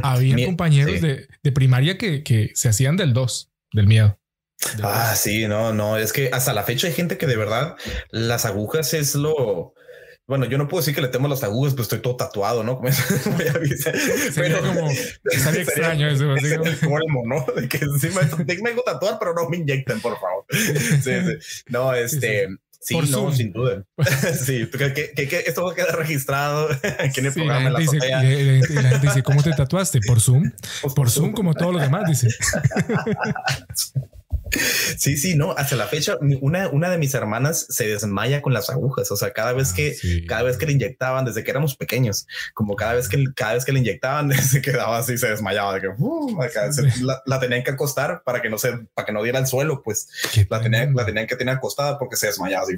[0.02, 4.20] Había compañeros de, de, primaria que, que se hacían del 2 del miedo.
[4.84, 7.76] Ah, sí, no, no, es que hasta la fecha hay gente que de verdad
[8.10, 9.74] las agujas es lo,
[10.26, 12.76] bueno, yo no puedo decir que le temo las agujas, pues estoy todo tatuado, ¿no?
[12.76, 12.88] Como
[14.34, 14.90] pero como
[15.24, 16.34] estaría extraño eso.
[16.34, 17.44] Es el colmo, ¿no?
[17.54, 20.44] De que sí me, me tatuar, pero no me inyecten, por favor.
[20.50, 21.62] Sí, sí.
[21.68, 22.48] No, este,
[22.84, 23.82] Sí, no, sin duda.
[24.44, 26.68] sí, que, esto va a quedar registrado
[26.98, 27.70] aquí en el programa.
[27.70, 30.00] La, dice, la, gente dice, ¿cómo te tatuaste?
[30.06, 30.52] Por Zoom.
[30.94, 32.28] Por, Zoom, como todos los demás, dice.
[34.98, 38.70] Sí, sí, no, hasta la fecha, una, una de mis hermanas se desmaya con las
[38.70, 39.10] agujas.
[39.10, 42.26] O sea, cada vez ah, que, cada vez que le inyectaban, desde que éramos pequeños,
[42.54, 45.80] como cada vez que, cada vez que le inyectaban, se quedaba así, se desmayaba, de
[45.82, 46.38] que uh,
[47.26, 50.08] la, tenían que acostar para que no se, para que no diera el suelo, pues
[50.48, 52.76] la tenían, la tenían que tener acostada porque se desmayaba así.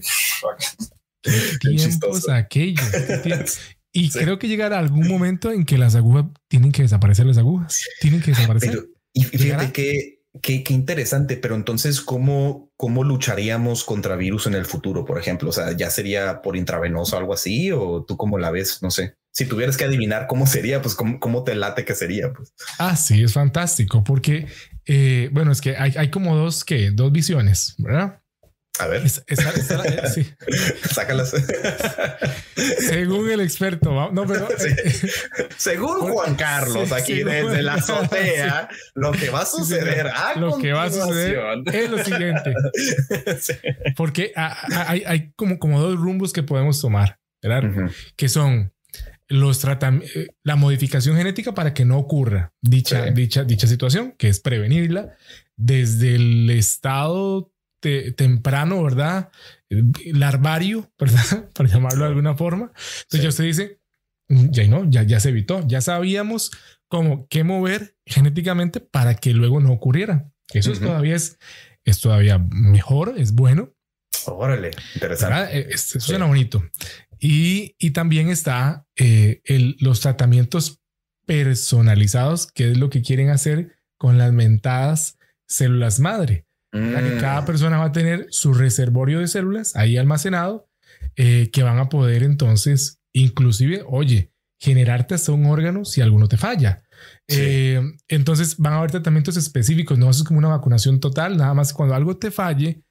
[1.61, 3.59] Qué aquellos.
[3.93, 7.83] Y creo que llegará algún momento en que las agujas tienen que desaparecer las agujas,
[7.99, 8.91] tienen que desaparecer.
[9.15, 15.05] y fíjate que Qué, interesante, pero entonces, ¿cómo, ¿cómo lucharíamos contra virus en el futuro,
[15.05, 15.51] por ejemplo?
[15.51, 17.71] O sea, ¿ya sería por intravenoso algo así?
[17.73, 18.83] ¿O tú cómo la ves?
[18.83, 19.17] No sé.
[19.33, 22.33] Si tuvieras que adivinar cómo sería, pues cómo, cómo te late que sería.
[22.33, 22.55] Pues.
[22.79, 24.47] Ah, sí, es fantástico, porque,
[24.87, 28.21] eh, bueno, es que hay, hay como dos, que dos visiones, ¿verdad?
[28.79, 29.03] A ver.
[29.07, 29.37] Eh,
[30.15, 30.27] sí.
[30.93, 31.35] Sácalas.
[32.81, 34.95] Según el experto, no, pero eh,
[35.57, 40.85] según Juan Carlos, aquí desde la azotea, lo que va a suceder, lo que va
[40.85, 41.39] a suceder
[41.73, 42.55] es lo siguiente.
[43.97, 47.91] Porque hay, hay, como, como dos rumbos que podemos tomar, ¿verdad?
[48.17, 48.73] Que son
[49.29, 54.41] los eh, la modificación genética para que no ocurra dicha, dicha, dicha situación, que es
[54.41, 55.17] prevenirla
[55.57, 57.53] desde el estado
[58.17, 59.31] temprano, ¿verdad?
[60.13, 61.51] Larvario, ¿verdad?
[61.55, 62.73] Para llamarlo de alguna forma.
[63.03, 63.81] Entonces ya usted dice,
[64.29, 66.51] ya no, ya, ya se evitó, ya sabíamos
[66.89, 70.31] cómo qué mover genéticamente para que luego no ocurriera.
[70.53, 71.39] Eso es todavía es,
[71.85, 73.73] es todavía mejor, es bueno.
[74.27, 75.59] Órale, interesante.
[75.59, 76.65] Eh, eso suena bonito.
[77.19, 80.81] Y, y, también está eh, el, los tratamientos
[81.25, 85.19] personalizados, que es lo que quieren hacer con las mentadas
[85.49, 86.46] células madre
[87.21, 87.45] cada mm.
[87.45, 90.69] persona va a tener su reservorio de células ahí almacenado
[91.17, 96.37] eh, que van a poder entonces, inclusive, oye, generarte hasta un órgano si alguno te
[96.37, 96.83] falla.
[97.29, 101.73] Eh, entonces van a haber tratamientos específicos, no es como una vacunación total, nada más
[101.73, 102.83] cuando algo te falle,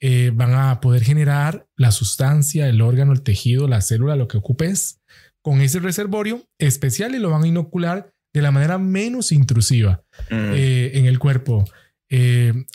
[0.00, 4.38] eh, van a poder generar la sustancia, el órgano, el tejido, la célula, lo que
[4.38, 5.00] ocupes
[5.40, 10.52] con ese reservorio especial y lo van a inocular de la manera menos intrusiva mm.
[10.52, 11.64] en el cuerpo.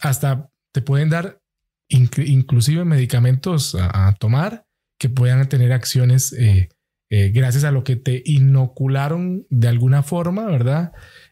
[0.02, 1.40] hasta te pueden dar
[1.88, 4.66] inclusive medicamentos a, tomar
[4.98, 6.70] que puedan tener acciones eh,
[7.10, 10.92] eh, gracias a lo que te inocularon de alguna forma, ¿verdad?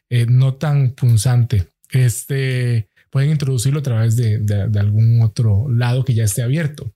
[0.10, 1.68] Eh, no tan punzante.
[1.90, 6.94] Este, pueden introducirlo a través de, algún otro lado que ya esté abierto.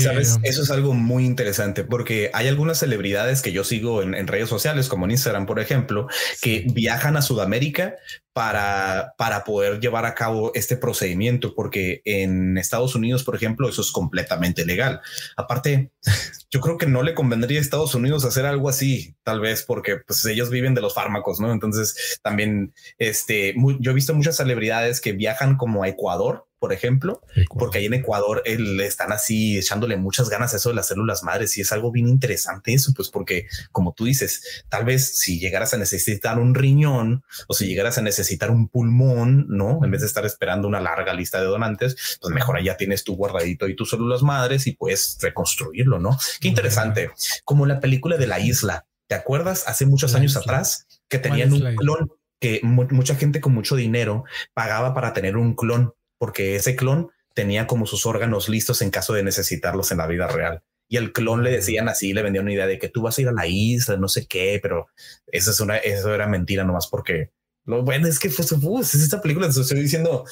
[0.00, 4.26] Sabes, eso es algo muy interesante porque hay algunas celebridades que yo sigo en, en
[4.26, 6.08] redes sociales, como en Instagram, por ejemplo,
[6.40, 7.96] que viajan a Sudamérica
[8.40, 13.82] para, para poder llevar a cabo este procedimiento, porque en Estados Unidos, por ejemplo, eso
[13.82, 15.02] es completamente legal.
[15.36, 15.90] Aparte,
[16.50, 19.98] yo creo que no le convendría a Estados Unidos hacer algo así, tal vez porque
[19.98, 21.52] pues, ellos viven de los fármacos, ¿no?
[21.52, 27.22] Entonces, también, este, yo he visto muchas celebridades que viajan como a Ecuador por ejemplo,
[27.58, 31.22] porque ahí en Ecuador le están así echándole muchas ganas a eso de las células
[31.22, 35.40] madres y es algo bien interesante eso, pues porque como tú dices, tal vez si
[35.40, 39.80] llegaras a necesitar un riñón o si llegaras a necesitar un pulmón, ¿no?
[39.82, 43.16] En vez de estar esperando una larga lista de donantes, pues mejor allá tienes tu
[43.16, 46.18] guardadito y tus células madres y puedes reconstruirlo, ¿no?
[46.40, 47.10] Qué interesante.
[47.44, 49.64] Como la película de la isla, ¿te acuerdas?
[49.66, 54.94] Hace muchos años atrás que tenían un clon que mucha gente con mucho dinero pagaba
[54.94, 59.22] para tener un clon porque ese clon tenía como sus órganos listos en caso de
[59.22, 60.62] necesitarlos en la vida real.
[60.86, 63.22] Y el clon le decían así, le vendían una idea de que tú vas a
[63.22, 64.88] ir a la isla, no sé qué, pero
[65.28, 67.30] eso es una, eso era mentira nomás porque
[67.64, 68.44] lo bueno es que fue,
[68.82, 70.26] es esta película, te estoy diciendo,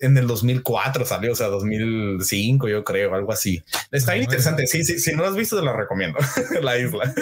[0.00, 3.62] en el 2004 salió, o sea, 2005, yo creo, algo así.
[3.90, 4.66] Está interesante.
[4.66, 6.18] Sí, sí, si no lo has visto, te la recomiendo.
[6.62, 7.12] la isla.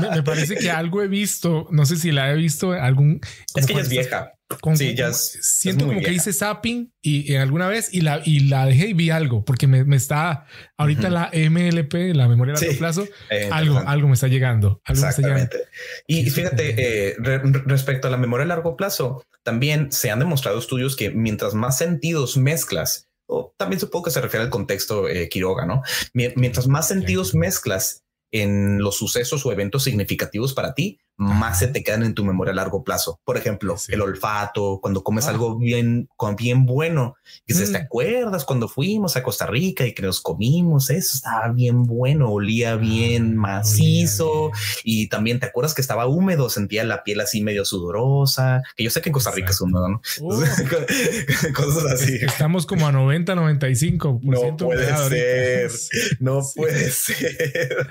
[0.00, 3.20] me, parece que algo he visto, no sé si la he visto, algún.
[3.54, 4.34] Es que ella es vieja
[4.74, 8.88] sí, ya siento como que hice zapping y, alguna vez y la, y la dejé
[8.88, 13.08] y vi algo porque me, me está ahorita la MLP, la memoria a largo plazo,
[13.50, 14.80] algo, algo me está llegando.
[14.86, 15.58] Exactamente.
[16.06, 16.74] Y fíjate,
[17.10, 21.54] eh, respecto a la memoria a largo plazo, también se han demostrado estudios que mientras
[21.54, 25.82] más sentidos mezclas, o también supongo que se refiere al contexto eh, Quiroga, ¿no?
[26.12, 31.82] Mientras más sentidos mezclas en los sucesos o eventos significativos para ti, más se te
[31.84, 33.20] quedan en tu memoria a largo plazo.
[33.24, 35.30] Por ejemplo, el olfato, cuando comes ah.
[35.30, 37.82] algo bien, bien bueno, dices, ¿te mm.
[37.82, 40.90] acuerdas cuando fuimos a Costa Rica y que nos comimos?
[40.90, 44.50] Eso estaba bien bueno, olía ah, bien macizo
[44.82, 48.90] y también te acuerdas que estaba húmedo, sentía la piel así medio sudorosa, que yo
[48.90, 50.00] sé que en Costa Rica es húmedo, ¿no?
[51.54, 52.18] Cosas así.
[52.22, 54.20] Estamos como a 90, 95.
[54.22, 55.70] No puede ser,
[56.20, 57.86] no puede ser.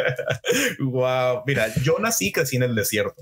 [0.79, 3.12] wow, mira, yo nací, crecí en el desierto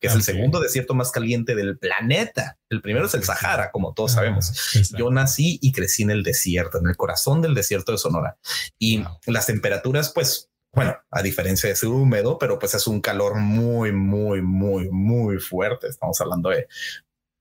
[0.00, 2.58] que es el segundo desierto más caliente del planeta.
[2.68, 4.92] El primero es el Sahara, como todos ah, sabemos.
[4.96, 8.36] Yo nací y crecí en el desierto, en el corazón del desierto de Sonora.
[8.78, 13.36] Y las temperaturas, pues, bueno, a diferencia de ser húmedo, pero pues es un calor
[13.36, 15.88] muy, muy, muy, muy fuerte.
[15.88, 16.66] Estamos hablando de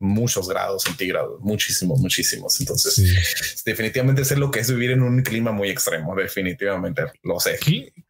[0.02, 2.60] muchos grados centígrados, muchísimos, muchísimos.
[2.60, 7.60] Entonces, definitivamente sé lo que es vivir en un clima muy extremo, definitivamente lo sé.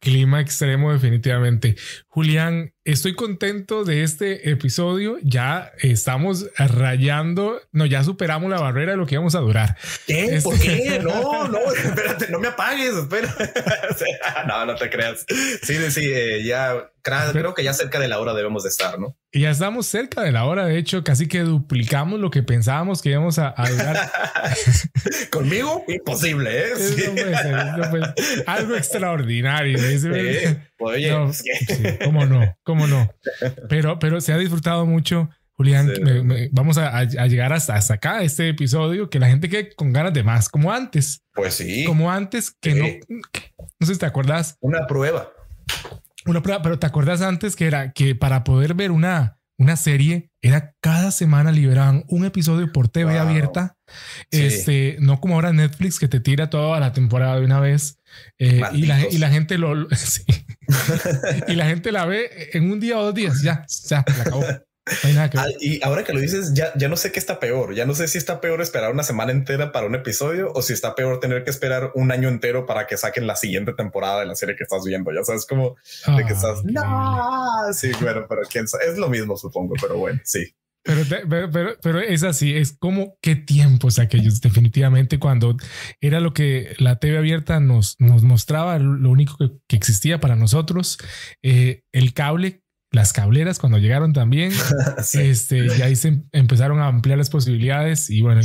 [0.00, 1.76] Clima extremo, definitivamente.
[2.08, 5.18] Julián, estoy contento de este episodio.
[5.22, 9.76] Ya estamos rayando, no, ya superamos la barrera de lo que íbamos a durar.
[10.06, 10.40] ¿Qué?
[10.42, 10.98] ¿Por este qué?
[11.02, 13.34] No, no, espérate, no me apagues, espera.
[14.46, 15.24] no, no te creas.
[15.62, 19.16] Sí, sí, eh, ya creo que ya cerca de la hora debemos de estar, ¿no?
[19.32, 23.02] Y ya estamos cerca de la hora, de hecho, casi que duplicamos lo que pensábamos
[23.02, 24.10] que íbamos a, durar.
[25.30, 26.72] Conmigo, imposible, ¿eh?
[28.46, 29.78] algo extraordinario.
[30.78, 31.12] Oye,
[32.04, 33.12] cómo no, cómo no.
[33.68, 35.30] Pero, pero se ha disfrutado mucho.
[35.54, 35.92] Julián,
[36.50, 40.22] vamos a, llegar hasta, hasta acá, este episodio, que la gente quede con ganas de
[40.22, 41.22] más, como antes.
[41.34, 41.84] Pues sí.
[41.84, 42.86] Como antes, que no,
[43.78, 44.56] no sé si te acuerdas.
[44.60, 45.32] Una prueba.
[46.26, 50.30] Una prueba, pero te acuerdas antes que era que para poder ver una, una serie
[50.40, 53.76] era cada semana liberaban un episodio por TV abierta.
[54.30, 57.98] Este, no como ahora Netflix que te tira toda la temporada de una vez.
[58.38, 59.88] Eh, y, la, y, la, gente lo
[61.48, 63.42] y la gente la ve en un día o dos días.
[63.42, 64.44] Ya, ya, la acabó.
[65.14, 67.74] Ah, y ahora que lo dices, ya, ya no sé qué está peor.
[67.74, 70.72] Ya no sé si está peor esperar una semana entera para un episodio o si
[70.72, 74.26] está peor tener que esperar un año entero para que saquen la siguiente temporada de
[74.26, 75.12] la serie que estás viendo.
[75.12, 75.76] Ya sabes como
[76.16, 76.64] de que estás.
[76.64, 78.86] No, sí, bueno, pero quién sabe.
[78.88, 80.52] Es lo mismo, supongo, pero bueno, sí.
[80.84, 85.56] Pero, pero, pero, es así, es como qué tiempos aquellos, definitivamente, cuando
[86.00, 90.98] era lo que la TV abierta nos, nos mostraba, lo único que, existía para nosotros,
[91.40, 92.61] eh, el cable
[92.92, 94.52] las cableras cuando llegaron también.
[95.14, 98.40] Este, y ahí se empezaron a ampliar las posibilidades y bueno,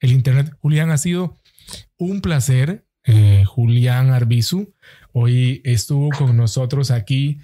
[0.00, 0.52] el Internet.
[0.60, 1.36] Julián ha sido
[1.98, 2.84] un placer.
[3.08, 4.74] Eh, Julián Arbizu
[5.12, 7.38] hoy estuvo con nosotros aquí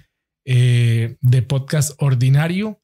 [0.45, 2.81] eh, de podcast ordinario,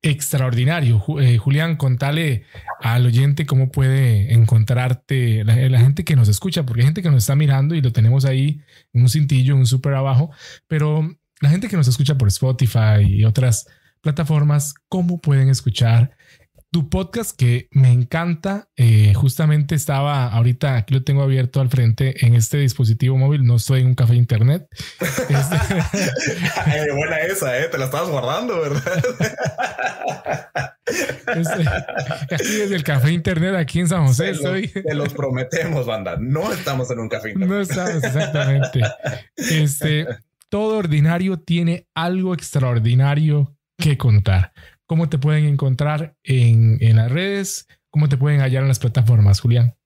[0.00, 1.04] extraordinario.
[1.20, 2.44] Eh, Julián, contale
[2.80, 7.10] al oyente cómo puede encontrarte la, la, gente que nos escucha, porque hay gente que
[7.10, 8.62] nos está mirando y lo tenemos ahí
[8.94, 10.30] en un cintillo, en un súper abajo,
[10.66, 13.66] pero la gente que nos escucha por Spotify y otras
[14.00, 16.16] plataformas, ¿cómo pueden escuchar
[16.70, 18.68] tu podcast que me encanta?
[18.76, 23.56] Eh, justamente estaba ahorita, aquí lo tengo abierto al frente en este dispositivo móvil, no
[23.56, 24.66] estoy en un café internet.
[26.66, 27.68] Este, buena esa, ¿eh?
[27.68, 28.82] te la estabas guardando, ¿verdad?
[30.86, 31.64] Este,
[32.34, 34.68] aquí desde el café internet, aquí en San José, estoy.
[34.68, 37.48] te los prometemos, banda, no estamos en un café internet.
[37.48, 38.80] No estamos, exactamente.
[39.36, 40.06] Este,
[40.54, 44.52] todo ordinario tiene algo extraordinario que contar.
[44.86, 47.66] ¿Cómo te pueden encontrar en, las redes?
[47.90, 49.76] ¿Cómo te pueden hallar en las plataformas, Julián?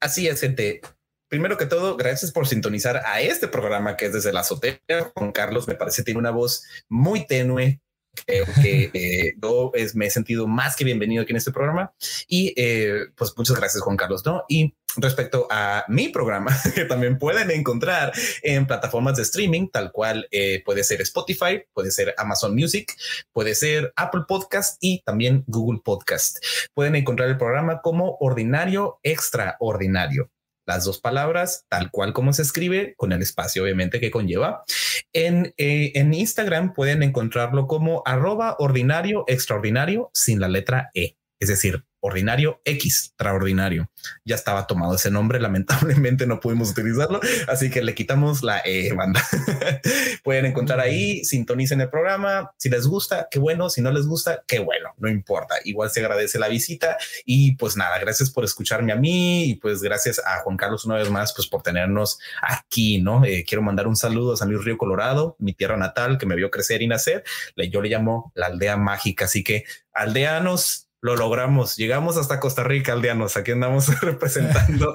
[0.00, 0.80] Así es, gente.
[1.28, 4.80] Primero que todo, gracias por sintonizar a este programa que es desde la azotea.
[5.14, 7.82] Juan Carlos me parece tiene una voz muy tenue,
[8.26, 11.92] Creo que eh, yo me he sentido más que bienvenido aquí en este programa
[12.28, 14.44] y eh, pues muchas gracias Juan Carlos, ¿no?
[14.48, 18.12] Y respecto a mi programa, que también pueden encontrar
[18.42, 22.92] en plataformas de streaming, tal cual eh, puede ser Spotify, puede ser Amazon Music,
[23.32, 26.38] puede ser Apple Podcast y también Google Podcast.
[26.74, 30.30] Pueden encontrar el programa como Ordinario Extraordinario
[30.66, 34.64] las dos palabras, tal cual como se escribe, con el espacio obviamente que conlleva.
[35.12, 41.48] En, eh, en Instagram pueden encontrarlo como arroba ordinario extraordinario sin la letra E, es
[41.48, 43.90] decir, ordinario X, extraordinario.
[44.24, 48.92] Ya estaba tomado ese nombre, lamentablemente no pudimos utilizarlo, así que le quitamos la E
[48.92, 49.20] banda.
[50.22, 54.44] Pueden encontrar ahí, sintonicen el programa, si les gusta, qué bueno, si no les gusta,
[54.46, 56.96] qué bueno, no importa, igual se agradece la visita.
[57.24, 60.94] Y pues nada, gracias por escucharme a mí y pues gracias a Juan Carlos una
[60.94, 63.24] vez más pues por tenernos aquí, ¿no?
[63.24, 66.36] Eh, quiero mandar un saludo a San Luis Río Colorado, mi tierra natal que me
[66.36, 67.24] vio crecer y nacer,
[67.68, 71.76] yo le llamo la aldea mágica, así que aldeanos, lo logramos.
[71.76, 73.36] Llegamos hasta Costa Rica, aldeanos.
[73.36, 74.94] Aquí andamos representando.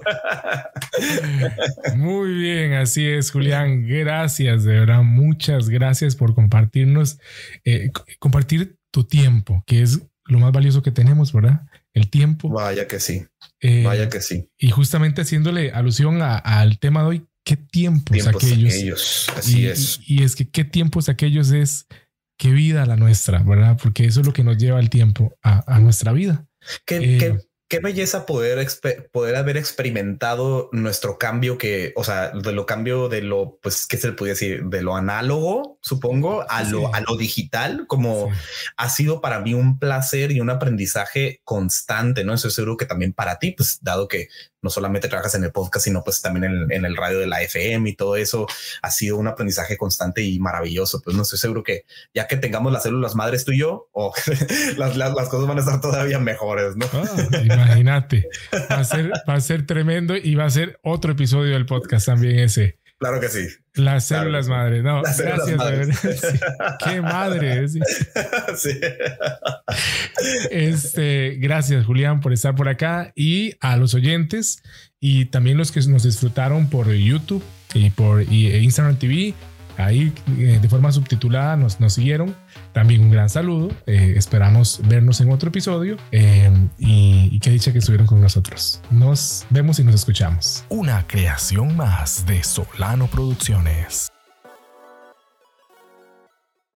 [1.96, 3.86] Muy bien, así es, Julián.
[3.86, 5.04] Gracias, de verdad.
[5.04, 7.20] Muchas gracias por compartirnos,
[7.66, 11.64] eh, compartir tu tiempo, que es lo más valioso que tenemos, ¿verdad?
[11.94, 12.50] El tiempo.
[12.50, 13.26] Vaya que sí.
[13.60, 14.50] Eh, Vaya que sí.
[14.58, 19.30] Y justamente haciéndole alusión al tema de hoy, ¿qué tiempos, aquellos?
[19.36, 20.00] Así es.
[20.06, 21.86] Y, es que qué tiempos aquellos es
[22.38, 23.78] qué vida la nuestra, ¿verdad?
[23.82, 26.46] Porque eso es lo que nos lleva el tiempo a, nuestra vida.
[26.86, 28.66] ¿Qué, ¿Qué, eh, qué belleza poder,
[29.12, 33.98] poder haber experimentado nuestro cambio que, o sea, de lo cambio de lo, pues, ¿qué
[33.98, 34.64] se le puede decir?
[34.66, 38.30] De lo análogo, supongo, a lo, a lo digital, como
[38.78, 42.34] ha sido para mí un placer y un aprendizaje constante, ¿no?
[42.34, 44.30] Eso seguro que también para ti, pues, dado que
[44.68, 47.90] no solamente trabajas en el podcast, sino pues también en, el radio de la FM
[47.90, 48.48] y todo eso
[48.82, 51.02] ha sido un aprendizaje constante y maravilloso.
[51.02, 53.90] Pues no estoy seguro que ya que tengamos las células madres tú y yo,
[54.78, 56.86] las, las, cosas van a estar todavía mejores, ¿no?
[56.92, 58.28] Ah, imagínate,
[58.70, 62.08] va a, ser, va a ser tremendo y va a ser otro episodio del podcast
[62.08, 62.78] también ese.
[63.00, 63.48] Claro que sí.
[63.76, 64.84] Las células madres.
[64.84, 66.22] No, gracias.
[66.84, 67.68] Qué madre.
[68.58, 68.72] Sí.
[70.50, 74.64] Este, gracias, Julián, por estar por acá y a los oyentes
[75.00, 77.44] y también los que nos disfrutaron por YouTube
[77.76, 79.36] y por e Instagram TV.
[79.78, 82.36] Ahí eh, de forma subtitulada nos, nos siguieron.
[82.78, 83.70] También un gran saludo.
[83.88, 88.84] Eh, esperamos vernos en otro episodio eh, y, que dicha que estuvieron con nosotros.
[88.92, 90.64] Nos vemos y nos escuchamos.
[90.70, 94.12] Una creación más de Solano Producciones.